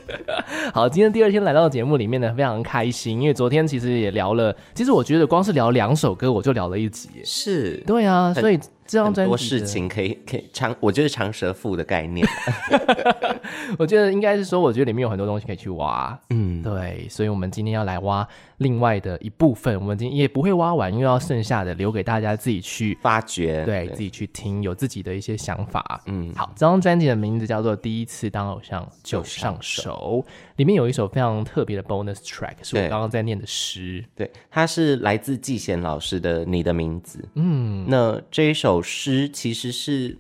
[0.73, 7.09] 好，今天第二天来到节目里面呢，非常开心，因为昨天其实也聊了，其实我觉得光是聊两首歌，我就聊了一集。
[7.23, 8.59] 是，对啊，所以。
[8.87, 12.25] 这张专辑很多事情可以可以长，我觉得长舌妇的概念，
[13.79, 30.25] 我觉得应该是说，我觉得里面有很多东西可以去挖，嗯，对，所以我们今天要来挖另外的一部分，我们今天也不会挖完，因为要剩下的留给大家自己去发掘，对，对自己去听，有自己的一些想法，嗯，好，这张专辑的名字叫做《第一次当偶像就上手》，手
[30.57, 38.65] 里面有一首非常特别的 bonus track，是我刚刚在念的诗，对，它是来自季贤老师的《你的名字》，嗯，那这一首。
[38.65, 40.17] 首诗其实是，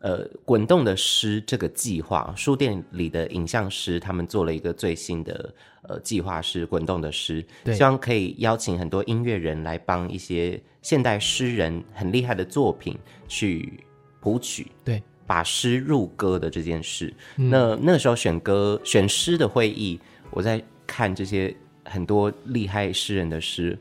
[0.00, 7.76] 呃，滚动的诗这个计划，书店里的影像师他们做了一个最新的呃计划，是滚动的诗，对。
[7.76, 13.84] 希望可以邀请很多音乐人来帮一些现代诗人很厉害的作品去
[14.20, 17.12] 谱曲，对，把诗入歌的这件事。
[17.36, 19.98] 嗯、那那个时候选歌选诗的会议，
[20.30, 23.78] 我在看这些很多厉害诗人的诗。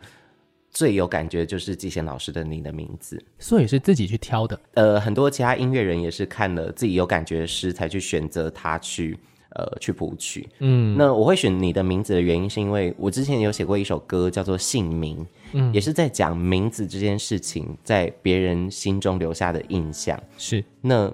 [0.72, 4.60] 最有感觉就是季贤老师的《你的名字》，所以是自己去挑的。
[4.74, 9.18] 呃，很多其他音乐人也是看了自己有感觉的诗，才去选择他去
[9.52, 10.50] 呃去谱曲。
[10.60, 15.20] 嗯，那我会选《你的名字》的原因，是因为我之前有写过一首歌叫做《姓名》，
[15.54, 20.22] 嗯，也是在讲名字这件事情在别人心中留下的印象。
[20.38, 21.10] 是，那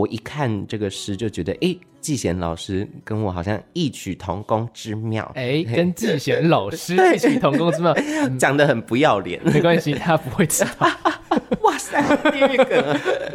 [0.00, 1.76] 我一看这个诗就觉得，哎。
[2.00, 7.94] 季贤老师跟我好像异曲同工之妙，哎， 跟季贤老师异曲同工之妙，
[8.40, 10.88] 讲的很不要脸，没关系，他不会知道。
[11.60, 12.82] 哇塞，地狱梗！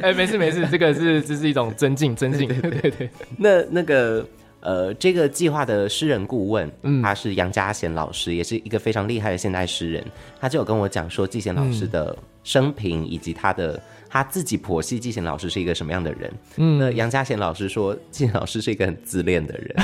[0.01, 3.07] 哎，没事没事，这个是这是一种尊敬尊敬，对对对。
[3.37, 4.27] 那那个
[4.61, 10.03] 呃，这个计划的诗人顾问，嗯，他是杨家贤老师，也是一个非常厉害的现代诗人，
[10.41, 13.79] 他就有跟我讲说季贤老师的生平以及他的。
[14.15, 16.33] 他自己婆媳季贤老师是一个什么样的人？
[16.55, 19.75] 嗯，那杨家贤老师说，季贤老师是一个很自恋的人，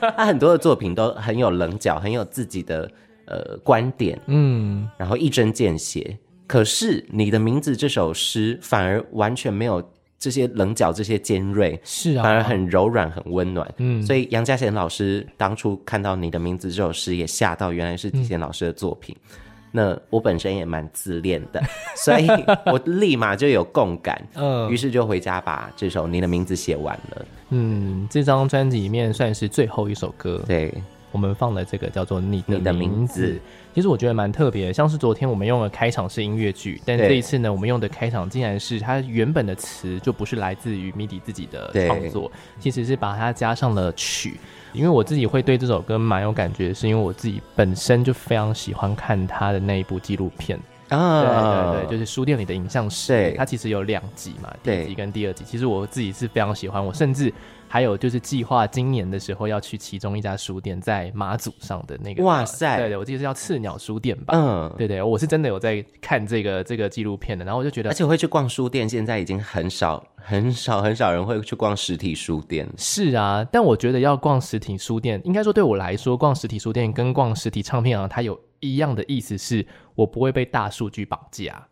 [0.16, 2.90] 他很多的作品都很有棱角，很有自己的
[3.26, 6.16] 呃观点，嗯，然后一针见血。
[6.46, 9.86] 可是你的名字这首诗反而完全没有
[10.18, 13.70] 这些棱角，这些尖锐，是啊，反而很柔软，很温暖。
[13.76, 19.14] 嗯，所以杨家贤老师当初看到你的名字这首诗，也吓到，原来是季贤老师的作品。
[19.22, 21.62] 嗯那我本身也蛮自恋的，
[21.96, 22.26] 所以
[22.66, 27.26] 我立马就有共感， 嗯，于是就回家把这首《你的名字》写完了。
[27.50, 30.72] 嗯，这张专辑里面算是最后一首歌，对，
[31.16, 33.40] 我们放的这个叫做你《你的名字》名字。
[33.74, 44.38] 其实我觉得蛮特别的，像是昨天我们用的开场是音乐剧，但这一次呢，我们用的开场竟然是它原本的词就不是来自于 MIDI 自己的创作，其实是把它加上了曲。
[44.74, 50.58] 因为我自己会对这首歌蛮有感觉，是因为我自己本身就非常喜欢看他的那一部纪录片。
[50.88, 57.32] 啊，对对对，就是书店里的影像室，它其实有两集嘛，第一集跟第二集，其实我自己是非常喜欢，我甚至。
[57.76, 81.68] 还有就是计划今年的时候要去其中一家书店，在马祖上的那个，哇塞，对对，我记得是叫赤鸟书店吧，嗯，对对，我是真的有在看这个这个纪录片的，然后我就觉得，而且我会去逛书店，现在已经很少很少很少人会去逛实体书店，是啊，但我觉得要逛实体书店，应该说对我来说，逛实体书店跟逛实体唱片啊，它有一样的意思，是我不会被大数据绑架。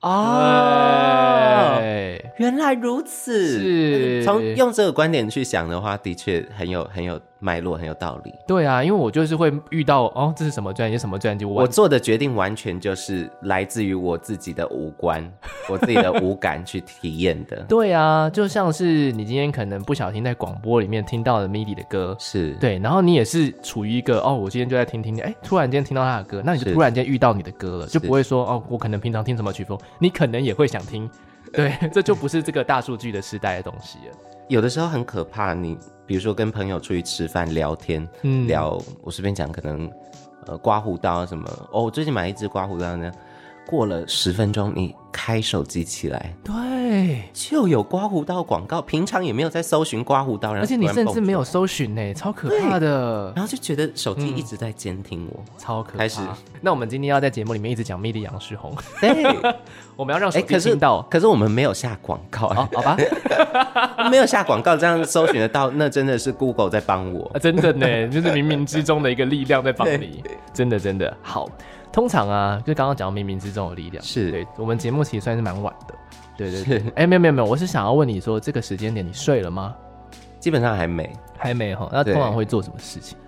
[0.00, 1.78] 哦，
[2.38, 3.58] 原来如此。
[3.58, 7.20] 是，从用这个观点去想的话，的确很有很有。
[7.40, 15.20] 脉络很有道理，对啊，因为我就是会遇到哦，这是什么专辑，什么专辑，我做的决定完全就是来自于我自己的五官，
[15.68, 17.62] 我自己的五感去体验的。
[17.62, 22.52] 对啊，就像是你今天可能不小心在广播里面听到了 MIDI 的歌，是。
[22.60, 31.10] 对，然后你也是处于一个哦，我今天就在听听，哎，突然间听到他的歌，那你就突然间遇到你的歌了，就不会说哦，我可能平常听什么曲风，你可能也会想听，
[31.52, 34.14] 对， 这就不是这个大数据的时代的东西了。
[34.48, 35.78] 有的时候很可怕，你
[36.10, 39.88] 比如说跟朋友出去吃饭聊天，嗯，聊我随便讲，可能
[40.44, 43.12] 呃刮胡刀什么，哦，我最近买一支刮胡刀呢，
[43.70, 44.94] 过了十分钟你。
[45.12, 48.80] 开手机起来，对，就有刮胡刀广告。
[48.80, 53.32] 平常也没有在搜寻刮胡刀，然后而且你甚至没有搜寻呢，超可怕的。
[53.34, 55.98] 然后就觉得手机一直在监听我，嗯、超可怕。
[55.98, 56.20] 开始，
[56.60, 59.24] 那我们今天要在节目里面一直讲 MIDI 杨世宏， 对，
[59.96, 61.02] 我们要让手机听到。
[61.10, 62.96] 可是我们没有下广告，哦，好吧，
[64.12, 70.22] 没有下广告，这样搜寻得到，那真的是 Google 在帮我，啊，真的呢，就是冥冥之中的一个力量在帮你，
[70.54, 71.50] 真的真的好。
[71.92, 75.94] 通常啊，就刚刚讲冥冥之中的力量，是对我们节目其实算是蛮晚的。
[76.36, 79.74] 对对对，哎、欸，没有没有没有，我是想要问你说，这个时间点你睡了吗？
[80.38, 81.88] 基本上还没，还没哈。
[81.92, 83.18] 那通常会做什么事情？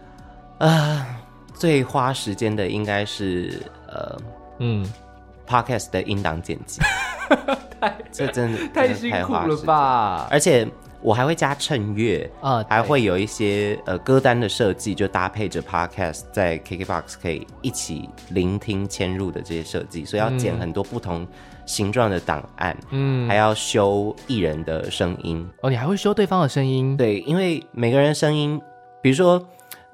[0.58, 1.06] 啊，
[1.54, 4.16] 最花时间的应该是呃，
[4.60, 4.90] 嗯
[5.46, 6.80] ，Podcast 的音档剪辑，
[7.80, 10.26] 太 这真的太辛苦了吧？
[10.30, 10.66] 而且。
[11.02, 21.26] 我还会加衬乐啊，还会有一些呃歌单的设计，就搭配着 Podcast 在 KKBOX 可以一起聆听嵌入的这些设计，所以要剪很多不同
[21.66, 25.44] 形状的档案，嗯，还要修艺人的声音。
[25.62, 26.96] 哦，你还会修对方的声音？
[26.96, 28.60] 对，因为每个人声音，
[29.00, 29.44] 比如说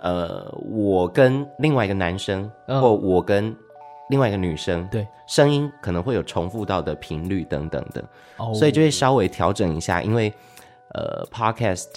[0.00, 3.56] 呃，我跟另外一个男生，嗯、或我跟
[4.10, 8.04] 另外一个女生，对，声音可能会有重复到的频率等等的，
[8.36, 10.30] 哦，所以就会稍微调整一下，因为。
[10.94, 11.88] 呃，Podcast，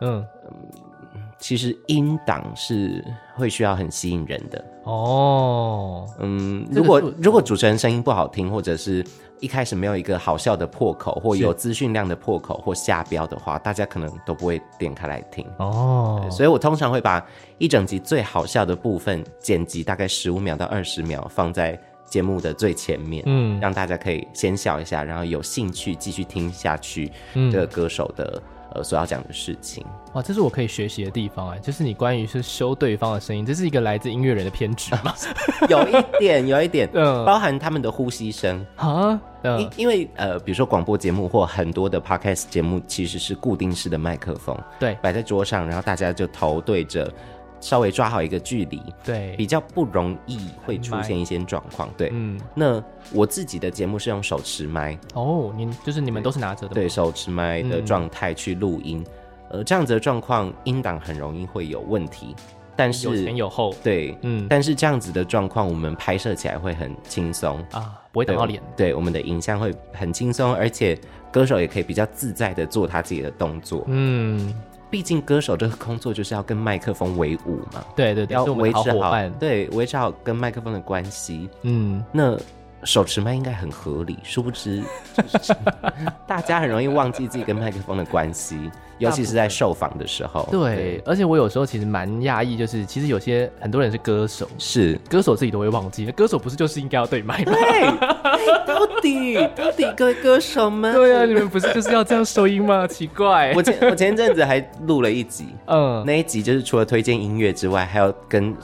[0.00, 6.06] 嗯嗯，其实音档是会需要很吸引人的哦。
[6.18, 9.04] 嗯，如果如果主持人声音不好听，或者是
[9.40, 16.26] 一开始没有一个好笑的破口，或有资讯量的破口或下标的话，大家可能都不会点开来听哦。
[16.30, 17.24] 所以我通常会把
[17.58, 27.10] 一整集最好笑的部分剪辑大概十五秒到二十秒放在节目的最前面，嗯，让大家可以先笑一下，然后有兴趣继续听下去。
[27.34, 35.14] 这个歌手的、嗯、呃所要讲的事情，哇，这是我可以学习的地方哎，就是你关于是修对方的声音，这是一个来自音乐人的偏执吗？
[35.68, 38.64] 有一点，有一点，嗯，包含他们的呼吸声。
[38.76, 47.12] 啊，嗯、因因为呃，比如说广播节目或很多的 podcast 节目其实是固定式的麦克风，对，摆在桌上，然后大家就头对着。
[47.60, 52.38] 稍微抓好一个距离，对，比较不容易会出现一些状况，对，嗯。
[52.54, 56.74] 那我自己的节目是用手持麦，哦，你就是你们都是拿着的？
[56.74, 59.04] 对，手持麦的状态去录音，
[59.50, 62.36] 嗯、呃，这样子的状况音档很容易会有问题，
[62.76, 67.58] 但是有前有后，对，嗯，但是这样子的状况我们拍摄起来会很轻松。
[67.72, 70.98] 啊，不会打到脸，对，我们的影像会很轻松，而且
[71.32, 74.54] 歌手也可以比较自在的做他自己的动作，嗯。
[74.88, 81.48] 毕竟歌手这个工作就是要跟麦克风为伍嘛，对对对，要维持好，对，维持好跟麦克风的关系。
[81.62, 82.38] 嗯，那
[82.84, 84.82] 手持麦应该很合理，殊不知，
[85.16, 85.54] 就是、
[86.26, 88.70] 大家很容易忘记自己跟麦克风的关系。
[88.98, 97.52] 尤其是在受访的时候，对，对，而且我有时候其实蛮讶异，就是其实有些很多人是歌手，是歌手自己都会忘记，歌手不是就是应该要对麦吗？
[97.52, 97.82] 对，
[98.66, 102.86] 到底到底各位歌手们，对啊，你们不是就是要这样收音吗？
[102.86, 108.56] 奇怪，我前我前一阵子还录了一集，嗯，那一集就是除了推荐音乐之外，还要跟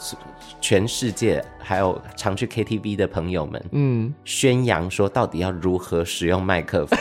[0.63, 6.99] 全世界还有常去 KTV 的朋友们，嗯，宣扬说到底要如何使用麦克风。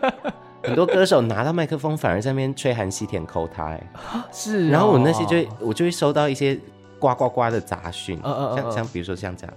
[0.64, 3.86] 很多歌手拿到麦克风，反而在那边吹韩西田抠他，哎，
[4.32, 4.70] 是。
[4.70, 6.58] 然后我那些就会，我就会收到一些
[6.98, 9.54] 呱呱呱的杂讯，像像比如说像这样，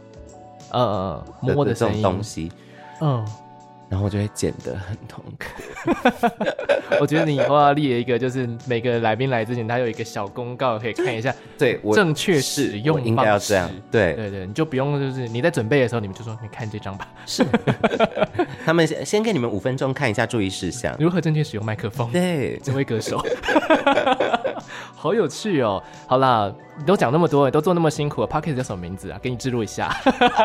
[0.73, 2.51] 嗯嗯摸的这种东西，
[3.01, 3.25] 嗯。
[3.89, 5.45] 然后我就会剪得很痛苦。
[6.99, 11.33] 我觉得你以后要列一个，就是每个来宾来之前，他有一个小公告可以看一下。
[11.57, 13.69] 对，我正确使用应该要这样。
[13.89, 17.07] 对对对，你就不用就是你在准备的时候，你们就说你看这张吧。
[17.25, 17.45] 是。
[18.65, 22.11] 他们先先给你们五分钟看一下注意事项，如何正确使用麦克风。
[22.11, 23.23] 对，这位歌手。
[24.95, 25.81] 好有趣哦！
[26.07, 29.17] 好啦，你都讲那么多，都做那么辛苦，Podcast 叫什么名字啊？
[29.19, 29.91] 给你记录一下。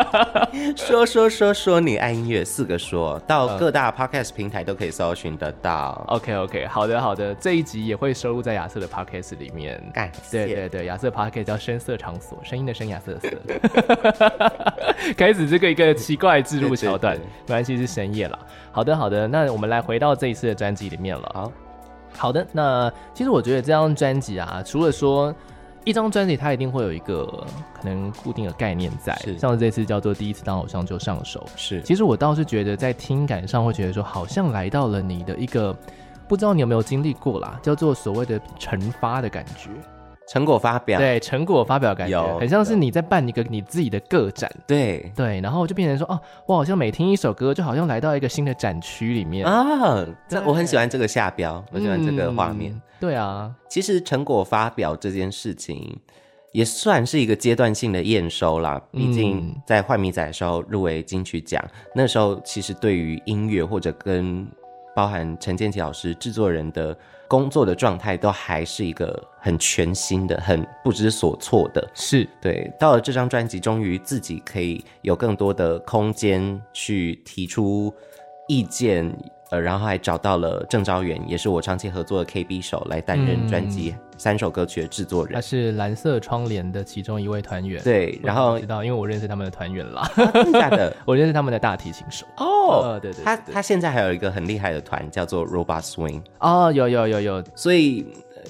[0.75, 6.03] 说说说说你爱音乐四个说到各大 Podcast 平台都可以搜寻得到。
[6.09, 9.79] OK OK，好的好的，这一集也会收录在亚瑟的 Podcast 里面。
[9.93, 10.47] 感谢。
[10.47, 13.29] 对对对，亚瑟 Podcast 叫声色场所，声音的声，亚瑟的色。
[15.17, 17.15] 开始这个一个奇怪的置入桥段，
[17.47, 18.39] 没关系，是深夜了。
[18.71, 21.31] 好的好的，那我们来回到这一次的专辑里面了。
[21.35, 21.53] 好。
[22.15, 25.35] 好的，那其实我觉得这张专辑啊，除了说
[25.85, 27.27] 一张专辑，它一定会有一个
[27.75, 31.83] 可能固定的概念在，是像这次叫做第一次当偶像就上手，是。
[31.83, 35.77] 其实我倒是觉得在听感上会觉得说，好像来到了你的一个，
[36.29, 39.71] 不知道你有没有经历过啦，叫做所谓的成发的感觉。
[40.29, 50.07] 成果发表，对，成果发表感觉很像是你在办一个你自己的个展，对对，然后就变成说哦，我好像每听一首歌，就好像来到一个新的展区里面啊。
[50.29, 52.73] 这我很喜欢这个下标，我喜欢这个画面。
[52.73, 55.99] 嗯、对啊，其实成果发表这件事情
[56.53, 58.81] 也算是一个阶段性的验收啦。
[58.93, 61.63] 毕竟在坏米仔的时候入围金曲奖，
[61.95, 64.47] 那时候其实对于音乐或者跟
[64.95, 66.97] 包含陈建奇老师制作人的。
[67.29, 72.71] 工作的状态都还是一个很全新的、很不知所措的，是对。
[72.79, 77.91] 到了这张专辑，终于自己可以有更多的空间去提出
[78.49, 79.11] 意见，
[79.53, 85.35] 呃，然后还找到了郑昭元，也是我长期合作的 KB 手来担任专辑三首歌曲的制作人。
[85.35, 87.83] 他是蓝色窗帘的其中一位团员。
[87.85, 90.11] 对，然后知道，因为我认识他们的团员啦。
[90.17, 90.97] 真的？
[91.05, 92.25] 我认识他们的大提琴手。
[92.39, 96.23] 哦，对对，他他现在还有一个很厉害的团叫做 Robot Swing。
[96.39, 98.07] 哦，有有有有，所以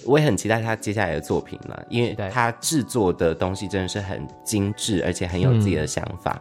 [0.06, 6.40] 我也很期待他接下来的作品嘛，因为他制作的东西真的是很精致，而且很有自己的想法。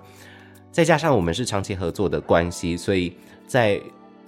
[0.71, 3.81] 再加上我们是长期合作的关系，所以在。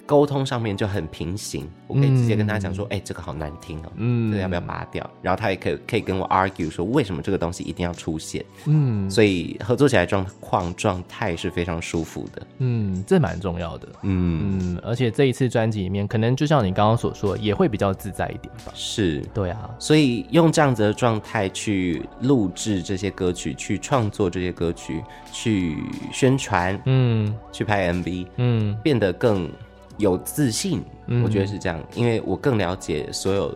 [0.05, 2.99] 沟通上面就很平行，我可以直接跟他讲说，哎、嗯。
[2.99, 5.07] 欸，这个好难听哦，嗯，这个要不要拔掉？
[5.21, 8.43] 然后他也可以可以跟我 argue 说，为什么这个东西一定要出现？
[8.65, 14.59] 嗯，所以合作起来状况状态是非常舒服的，嗯，这蛮重要的，嗯。
[14.59, 18.71] 嗯，而且这一次专辑里面，可能就像你刚刚所说，也会比较自在一点吧？
[18.73, 25.77] 是，对啊，所以用这样子的状态去录制这些歌曲，去创作这些歌曲，去
[26.11, 29.49] 宣传，嗯，去拍 MV，嗯，变得更。
[29.97, 30.83] 有自信，
[31.23, 33.55] 我觉得是这样，嗯，因为我更了解所有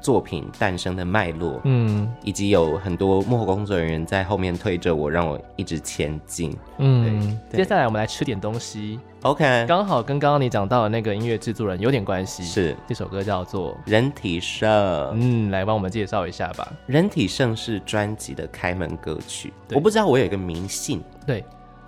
[0.00, 6.56] 作品诞生的脉络，嗯，以及有很多幕后工作人员在后面推着我，让我一直前进。
[6.78, 12.76] 嗯，接下来我们来吃点东西，OK，刚好跟刚刚你讲到的那个音乐制作人有点关系，是。
[12.86, 14.70] 这首歌叫做《人体盛》，
[15.14, 16.70] 嗯，来帮我们介绍一下吧。
[16.86, 21.44] 《人体盛》是专辑的开门歌曲，我不知道我有一个迷信，对，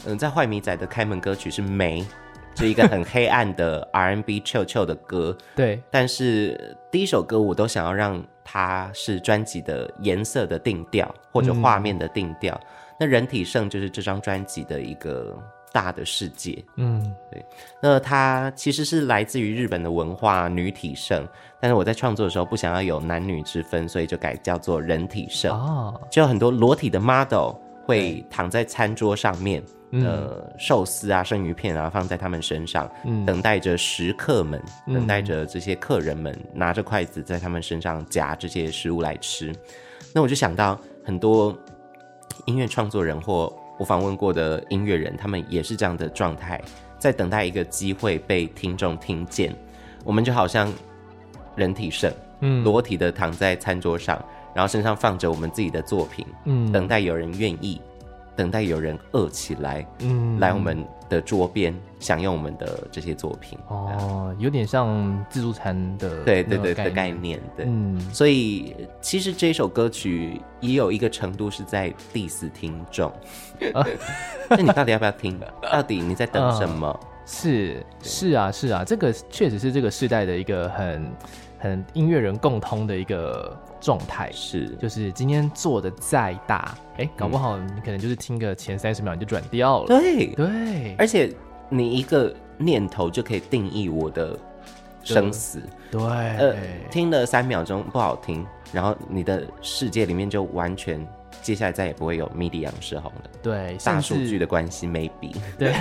[0.06, 2.04] 嗯，在坏米仔的开门歌曲是没。
[2.56, 5.82] 是一个很黑暗的 R&B chill chill 的歌， 对。
[5.90, 12.54] 但是第一首歌我都想要让它是专辑的颜色的定调，或者画面的定调。
[12.54, 12.66] 嗯、
[13.00, 15.38] 那人体盛就是这张专辑的一个
[15.72, 17.44] 大的世界，嗯，对。
[17.80, 21.26] 那它其实是来自于日本的文化女体盛，
[21.60, 25.50] 但是我在创作的时候不想要有男女之分，所以就改叫做人体盛。
[25.52, 27.54] 哦，就有很多裸体的 model
[27.90, 29.62] 会躺在餐桌上面。
[29.92, 39.52] 呃，寿司啊，生鱼片啊，放在他们身上，嗯、等待着食客们，嗯、等待着这些客人们拿着筷子在他们身上夹这些食物来吃。
[40.14, 41.52] 那我就想到很多
[42.44, 46.62] 音乐创作人或我访问过的音乐人，他们也是这样的状态，
[46.96, 49.52] 在等待一个机会被听众听见。
[50.04, 50.72] 我们就好像
[51.56, 54.24] 人体肾，嗯，裸体的躺在餐桌上，
[54.54, 57.80] 然后身上放着我们自己的作品，嗯，等待有人愿意。
[58.36, 63.58] 等待有人饿起来，嗯，来我们的桌边享用我们的这些作品。
[63.68, 73.12] 哦，有点像自助餐的对对对的概念，对，嗯，所以其实这首歌曲也有一个程度是在 diss 听众，
[73.60, 73.86] 那、啊、
[74.56, 75.38] 你到底要不要听？
[75.70, 76.88] 到底你在等什么？
[76.88, 81.12] 啊、是是啊是啊，这个确实是这个时代的一个很
[81.60, 83.56] 很音乐人共通的一个。
[83.80, 89.86] 状态是，就是今天做的再大，哎、欸，搞不好你可能就是听个前三十秒你就转掉了。
[89.86, 91.34] 对对，而且
[91.70, 94.38] 你一个念头就可以定义我的
[95.02, 95.62] 生死。
[95.90, 96.54] 对，呃，
[96.90, 101.02] 听了三秒钟不好听，然后你的世界里面就完全。
[101.42, 103.30] 接下来再也不会有 MIDI 杨世宏了。
[103.42, 105.34] 对，大数据的关系，maybe。
[105.58, 105.72] 对，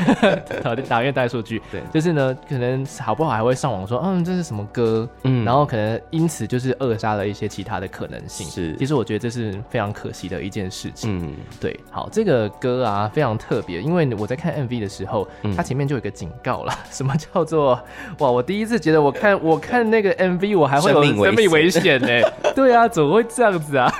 [0.61, 1.61] 打打越大数据。
[1.71, 5.07] 对，就是呢，可能好不好还会上网说，嗯，这是什么歌？
[5.23, 8.47] 嗯，然后可能因此就是扼杀了一些其他的可能性。
[8.47, 11.19] 是，其实我觉得这是非常可惜的一件事情。
[11.19, 11.77] 嗯，对。
[11.91, 16.77] 好，这个歌啊非常特别，因为我在看 MV 的时候，它前面就有一个警告啦。
[16.91, 17.79] 什么叫做
[18.19, 18.29] 哇？
[18.31, 22.07] 我第一次觉得我看 我看那个 MV，我还会有生命危险呢。
[22.55, 23.91] 对啊，怎么会这样子啊？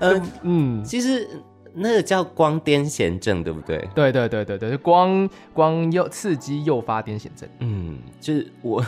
[0.00, 0.84] 嗯 嗯。
[0.88, 1.28] 其实
[1.74, 3.78] 那个叫光癫痫症，对不对？
[3.94, 7.48] 对对对对对，光光诱刺激诱发癫痫症。
[7.60, 8.84] 嗯，就是我，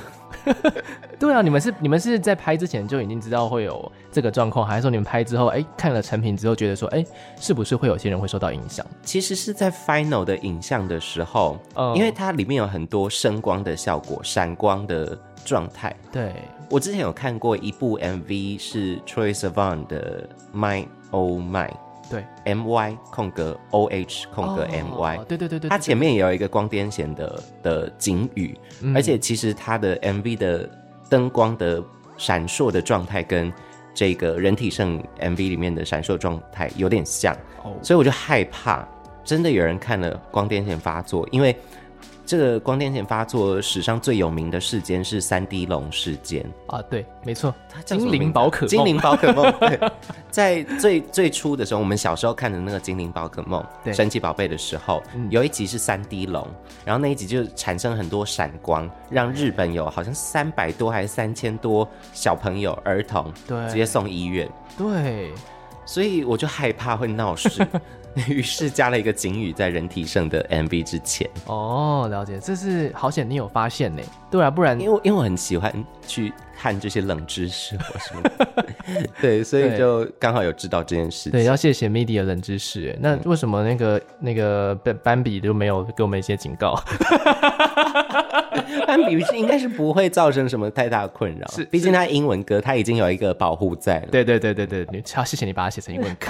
[1.21, 7.05] 对啊，你们是你们是在拍之前就已经知道会有这个状况，还是说你们拍之后，哎，看了成品之后觉得说，哎，
[7.39, 8.85] 是不是会有些人会受到影响？
[9.03, 15.95] 其实是在 final 的影像的时候，嗯，因为它里面有很多声光的效果、闪光的状态。
[16.11, 16.35] 对，
[16.71, 21.71] 我之前有看过一部 MV 是 Troye Sivan 的 My Oh My。
[22.11, 30.69] 对，M Y 空格 O H 空格 M Y，对对对对，它前面也有一个光癫痫的的警语，嗯，而且其实它的 M V 的
[31.09, 31.83] 灯光的
[32.19, 33.53] 闪烁的状态跟
[33.95, 37.33] 这个人体圣 M V 里面的闪烁状态有点像，
[37.63, 38.87] 哦，所以我就害怕
[39.25, 41.57] 真的有人看了光癫痫发作，因为。
[42.31, 46.49] 这个光电线发作史上最有名的事件是三 D 龙事件。
[46.69, 49.53] 啊，对，没错，它叫精灵宝可梦，精灵宝可梦。
[49.59, 49.81] 对，
[50.31, 56.47] 在最最初的时候，我们小时候看的那个精灵宝可梦，对，神奇宝贝的时候，嗯，有一集是三 D 龙，
[56.85, 65.33] 然后那一集就产生很多闪光，让日本有好像三百多还是三千多小朋友儿童，对，直接送医院，对，
[65.85, 67.67] 所以我就害怕会闹事。
[68.29, 71.29] 于是加了一个警语在人体上的 MV 之前。
[71.47, 74.03] 哦，了解，这是好险你有发现呢。
[74.31, 75.73] 对啊，不然因为因为我很喜欢
[76.07, 78.23] 去看这些冷知识或什么，
[79.21, 81.33] 对，所以就刚好有知道这件事情。
[81.33, 82.97] 对，要谢谢 Media 冷知识。
[83.01, 86.81] 那为什么那个、嗯、那个班斑比就没有给我们一些警告？
[88.87, 94.09] 斑比是应该是不会造成什么太大的困扰，是，毕竟他英文歌他已经有一个保护在了。
[94.11, 96.29] 对对对对对，你好，谢谢你把它写成英文歌。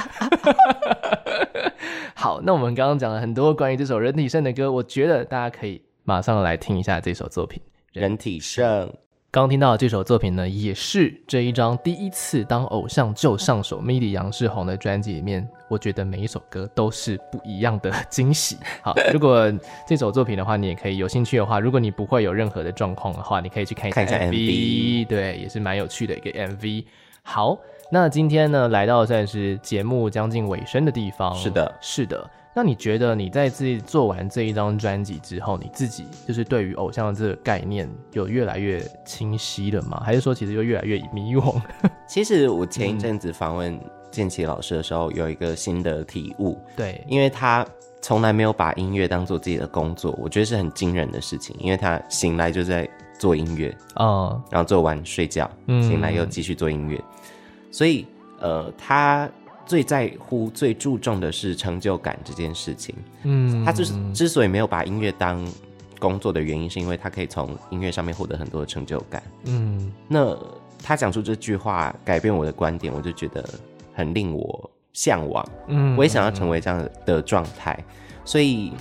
[2.21, 7.59] 好，那我们刚刚讲了很多关于这首人体盛的歌，我觉得大家可以马上来听一下这首作品
[7.99, 8.87] 《人体盛》。
[9.31, 18.59] 刚听到的这首作品呢，也是这一张第一次当偶像就上手 MIDI 杨世宏的专辑里面，我觉得每一首歌都是不一样的惊喜。
[18.83, 19.51] 好，如果
[19.89, 26.85] 这首作品的话，你也可以有兴趣的话，如果你不会有任何的状况的话，你可以去看一看一下 MV 对，也是蛮有趣的一个 MV。
[27.23, 27.59] 好，
[27.93, 31.35] 那今天呢，来到算是节目将近尾声的地方。
[31.35, 32.31] 是的，是的。
[32.55, 40.01] 那你觉得你在自己做完这一张专辑之后，你自己就是对于偶像的这个概念有越来越清晰了吗？
[40.05, 41.61] 还是说其实又越来越迷惘？
[42.07, 43.79] 其实我前一阵子访问
[44.11, 46.61] 建奇老师的时候，有一个新的体悟。
[46.77, 47.67] 对，因为他
[48.01, 51.57] 从来没有把音乐当做自己的工作，我觉得是很惊人的事情。
[51.59, 52.89] 因为他醒来就在
[53.19, 57.05] 做音乐，哦，然后做完睡觉，醒来又继续做音乐，嗯，
[57.71, 58.07] 所以
[58.41, 59.29] 呃，他。
[59.67, 62.93] 最在乎、最注重的是成就感这件事情。
[63.23, 65.47] 嗯，他之之所以没有把音乐当
[66.01, 69.23] 工作的原因，是因为他可以从音乐上面获得很多的成就感。
[69.45, 70.37] 嗯，那
[70.83, 73.49] 他讲出这句话，改变我的观点，我就觉得
[73.95, 75.49] 很令我向往。
[75.69, 77.79] 嗯，我也想要成为这样的状态，
[78.25, 78.73] 所以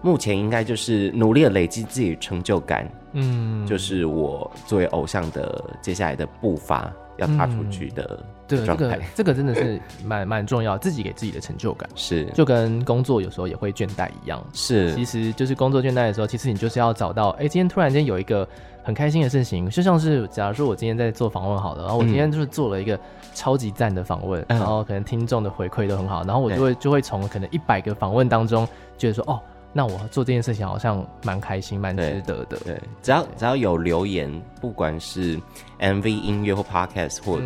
[0.00, 2.88] 目前应该就是努力的累积自己成就感。
[3.14, 6.92] 嗯，就是我作为偶像的接下来的步伐。
[7.16, 11.88] 要踏出去的、嗯、对这个 这个真的是蛮蛮重要，自己给自己的成就感。
[11.94, 12.24] 是。
[12.34, 14.94] 就跟工作有时候也会倦怠一样，是。
[14.94, 18.46] 其实就是工作倦怠的时候，其实你就是要找到哎、欸，今天突然间有一个
[18.82, 22.98] 很开心的事情，就像是假如说我今天在做访问好了，然后我今天就是做了一个
[23.34, 28.66] 超级赞的访问，嗯、然后可能听众的回馈都很好，然后我就会就会从可能一百个访问当中
[28.98, 29.40] 觉得说哦。
[29.76, 32.56] 那我做这件事情好像蛮开心、蛮值得的。
[32.58, 35.36] 对，只要只要有留言，不管是
[35.80, 37.40] MV 音乐或 Podcast 或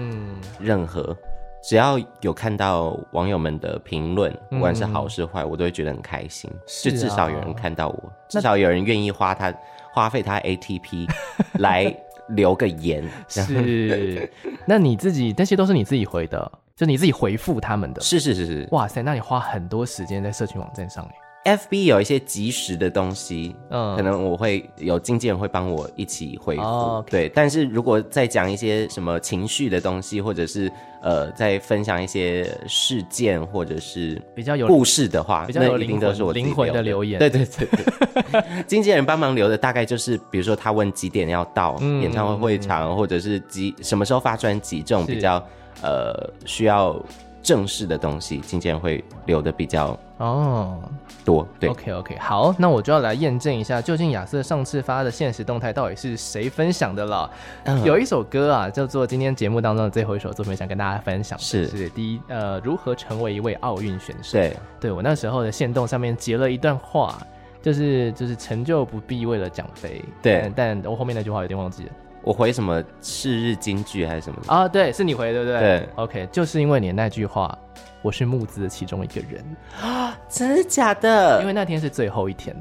[0.60, 1.16] 任何，嗯、
[1.62, 6.50] 只要有看到网友们的评论，不管是好是坏，嗯、我都会觉得很开心。
[6.84, 9.50] 就至少有人看到我，至少有人愿意花他
[9.94, 11.08] 花费他 ATP
[11.58, 11.96] 来
[12.28, 13.02] 留个言。
[13.26, 14.30] 是，
[14.66, 18.02] 那你自己那些都是你自己回的，就你自己回复他们的。
[18.02, 18.68] 是是是是。
[18.70, 21.08] 哇塞，那你花很多时间在社群网站上
[21.44, 27.28] FB 有一些及时的东西，嗯，可能我会有经纪人会帮我一起回复，哦 okay、对。
[27.30, 30.70] 但是如果再讲一些什么情绪的东西，或者是
[31.00, 37.18] 呃，在分享一些事件或者是比较有故事的话，那一定都是我灵魂的留言。
[37.18, 45.42] 对对对对， 经纪人帮忙留的大概就是，比如说他问几点要到演唱会会场，嗯、或者是几什么时候发专辑这种比较
[45.82, 46.12] 呃
[46.44, 47.00] 需要
[47.48, 50.78] 正式的东西，经纪人会留的比较哦。
[51.24, 57.30] 多对，OK OK，好，那我就要来验证一下，究竟亚瑟上次发的现实动态到底是谁分享的了。
[57.64, 61.66] 嗯、有一首歌啊，叫做今天节目当中的最后一首作品，想跟大家分享的是。
[61.68, 64.32] 是第一呃，如何成为一位奥运选手？
[64.32, 67.18] 对，对我那时候的线动上面截了一段话，
[67.62, 71.90] 就是就是成就不必为了奖杯，对，但我后面那句话有点忘记了，
[72.28, 74.68] 我回什么是日金句还是什么啊？
[74.68, 75.58] 对，是你回对不对？
[75.58, 77.56] 对，OK，就是因为你的那句话。
[78.02, 79.44] 我是募资的其中一个人
[79.82, 81.40] 啊，真的假的？
[81.40, 82.54] 因为那天是最后一天，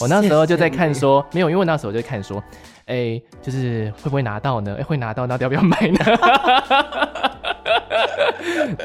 [0.00, 2.44] 我那时候就在看说， 没有，因为那时候就在看说，
[2.84, 4.72] 哎、欸，就是会不会拿到呢？
[4.74, 5.98] 哎、欸，会拿到，那要不要买呢？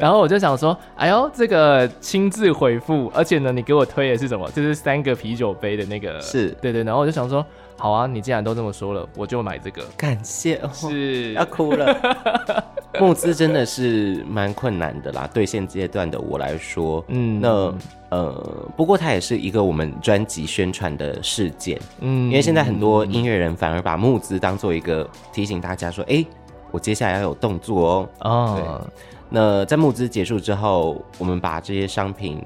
[0.00, 4.50] 然后我就想说，哎呦，这个亲自回复，而且呢，你给我推的是什么？
[4.50, 6.82] 就是三个啤酒杯的那个，是对对。
[6.82, 7.46] 然后我就想说，
[7.82, 9.82] 好啊，你既然都这么说了，我就买这个。
[9.96, 12.64] 感谢，是 要哭了。
[13.00, 17.74] 募资真的是蛮困难的啦，对现阶段的我来说，嗯，那
[18.10, 26.26] 呃，不过它也是一个我们专辑宣传的事件，嗯，因为现在很多音乐人反而把募资当做一个提醒大家说，哎、欸，
[26.70, 28.92] 我接下来要有动作哦，哦，对，
[29.28, 32.40] 那在募资结束之后，我们把这些商品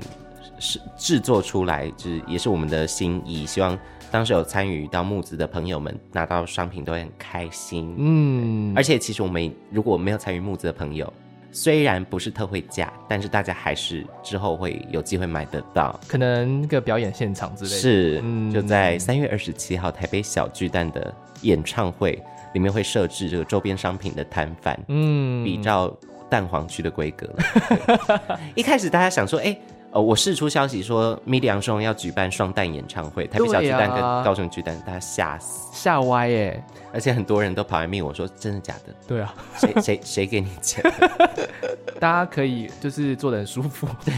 [0.58, 3.78] 是制作出来，就是也是我们的心意，希望。
[4.16, 11.12] 当时有参与到募资的朋友们拿到商品都会很开心，嗯，而且其实我们如果没有参与募资的朋友，
[11.52, 22.18] 虽然不是特惠价，但是大家还是之后会有机会买得到，可能那个表演现场之类的，是，嗯、就在三月二十七号台北小巨蛋的演唱会
[22.54, 25.94] 里面会设置这个周边商品的摊贩，嗯，比照
[26.30, 27.28] 蛋黄区的规格。
[28.56, 29.60] 一开始大家想说，哎、欸。
[29.92, 36.62] 呃，我试出消息说，MIDI 杨圣宏要举办双蛋演唱会，台北小巨蛋跟高雄巨蛋，大家吓死吓歪耶！
[36.92, 38.94] 而且很多人都跑来密我说，真的假的？
[39.06, 40.82] 对啊，谁谁谁给你钱？
[41.98, 43.88] 大家可以就是坐得很舒服。
[44.04, 44.14] 对，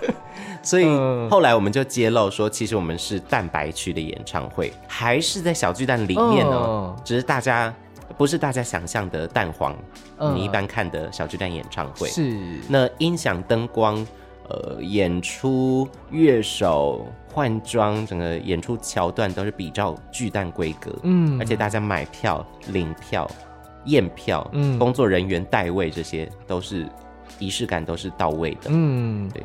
[0.62, 0.84] 所以
[1.30, 6.94] 后来我们就揭露说，其实我们是蛋白区的演唱会，还是在小巨蛋里面呢？
[7.02, 7.72] 只是大家
[8.18, 9.74] 不是大家想象的蛋黄，
[10.34, 14.06] 你一般看的小巨蛋演唱会是那音响灯光。
[14.48, 23.30] 呃，演出乐手换装，整个演出桥段都是比较巨蛋规格，嗯，而且大家买票、领票、
[23.86, 26.86] 验票，嗯，工作人员代位，这些都是
[27.38, 29.42] 仪式感都是到位的，嗯，对。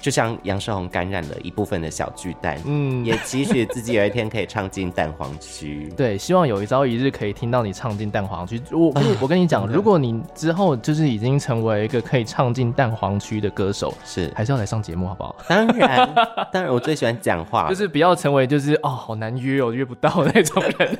[0.00, 5.92] 就像杨世宏感染了一部分的小巨蛋，嗯，也期许自己有一天可以唱进蛋黄区。
[5.96, 8.60] 对，希望有一朝一日可以听到你唱进蛋黄区。
[8.70, 15.36] 我 我跟你讲，如果你之后就是已经成为一个可以唱进蛋黄区的歌手，是还是要来上节目好不好？
[15.48, 16.14] 当然，
[16.52, 20.98] 当然，我最喜欢讲话，就是不要成为就是哦好难约哦约不到那种人，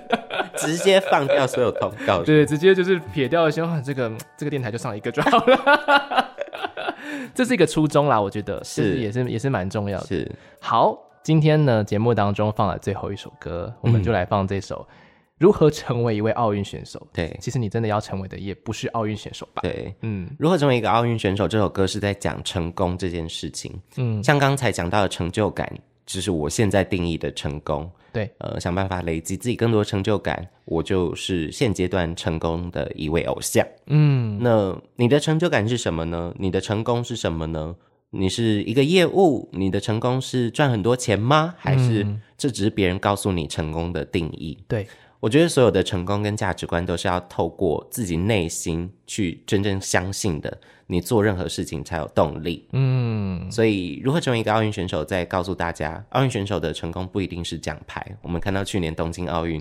[0.56, 6.28] 直接放掉所有通告，对，直接就是撇掉一些，这个这个电台就上一个就好了。
[7.34, 10.06] 这是一个初衷啦，我觉得是也是也是蛮重要的。
[10.06, 10.30] 是
[10.60, 14.86] 好，今天呢节目当中放了最后一首歌，我们就来放这首
[15.38, 16.98] 《如何成为一位奥运选手》。
[17.12, 19.62] 对，其实你真的要成为的也不是奥运选手吧？
[19.62, 21.46] 对，嗯，如何成为一个奥运选手？
[21.46, 23.72] 这首歌是在讲成功这件事情。
[23.96, 25.72] 嗯，像刚才讲到的成就感。
[26.08, 33.66] 就是我现在定义的成功，对，呃，想办法累积自己更多成就感，我就是现阶段成功的一位偶像。
[33.88, 36.34] 嗯，那你的成就感是什么呢？
[36.38, 37.76] 你的成功是什么呢？
[38.08, 41.54] 你是一个业务，你的成功是赚很多钱吗？
[41.58, 42.06] 还是
[42.38, 44.56] 这只是别人告诉你成功的定义？
[44.66, 44.86] 对。
[45.20, 50.56] 我觉得所有的成功跟价值观都是要透过自己内心去真正相信的，
[50.86, 52.68] 你做任何事情才有动力。
[52.72, 58.06] 嗯，所以如何成为一个奥运选手，再告诉大家，奥运选手的成功不一定是奖牌。
[58.22, 59.60] 我们看到去年东京奥运，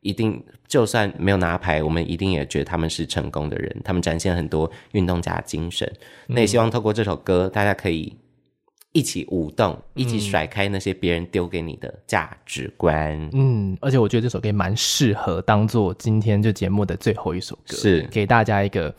[0.00, 5.92] 一定就算没有拿牌，我们一定也觉得他们是成功的人，他们展现很多运动家精神。
[6.28, 8.16] 那也希望透过这首歌，大家可以。
[8.94, 13.28] 一起舞动，一起甩开那些别人丢给你的价值观。
[13.32, 18.94] 嗯，而且我觉得这首歌蛮适合当做今天这节目的最后一首歌，是给大家一个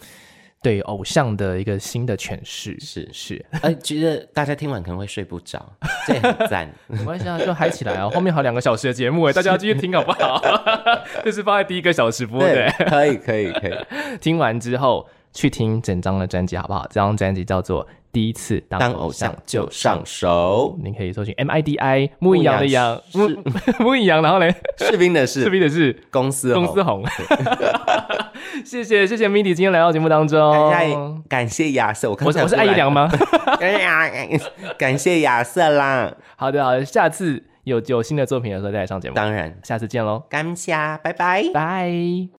[0.61, 2.77] 对偶像的一个新的诠释。
[2.81, 5.65] 是是，哎、呃，觉得大家听完可能会睡不着，
[6.05, 6.69] 这很赞。
[6.87, 8.09] 没关系啊，就嗨起来啊！
[8.09, 10.41] 后面还有两个小时的节目，哎，大家要继续听好不好？
[11.23, 13.73] 这是放在第一个小时播的，可以可以可以。
[14.19, 16.88] 听完之后去听整张的专辑好不好？
[16.88, 17.86] 这张专辑叫做。
[18.15, 23.27] 第一次当偶像就上手，你可以搜寻 M I D I 牧羊的羊，牧
[23.83, 27.03] 牧羊，然后嘞，士兵的士，士兵的士，公司公司红。
[28.63, 33.11] 谢谢谢谢 MIDI 今天来到节目当中，感谢亚瑟，我看我是艾怡良吗？
[34.79, 36.15] 感谢亚瑟啦。
[36.38, 40.71] 好的好的，下次有有新的作品的时候再来上节目，当然，下次见喽，感谢，
[41.03, 42.29] 拜拜拜。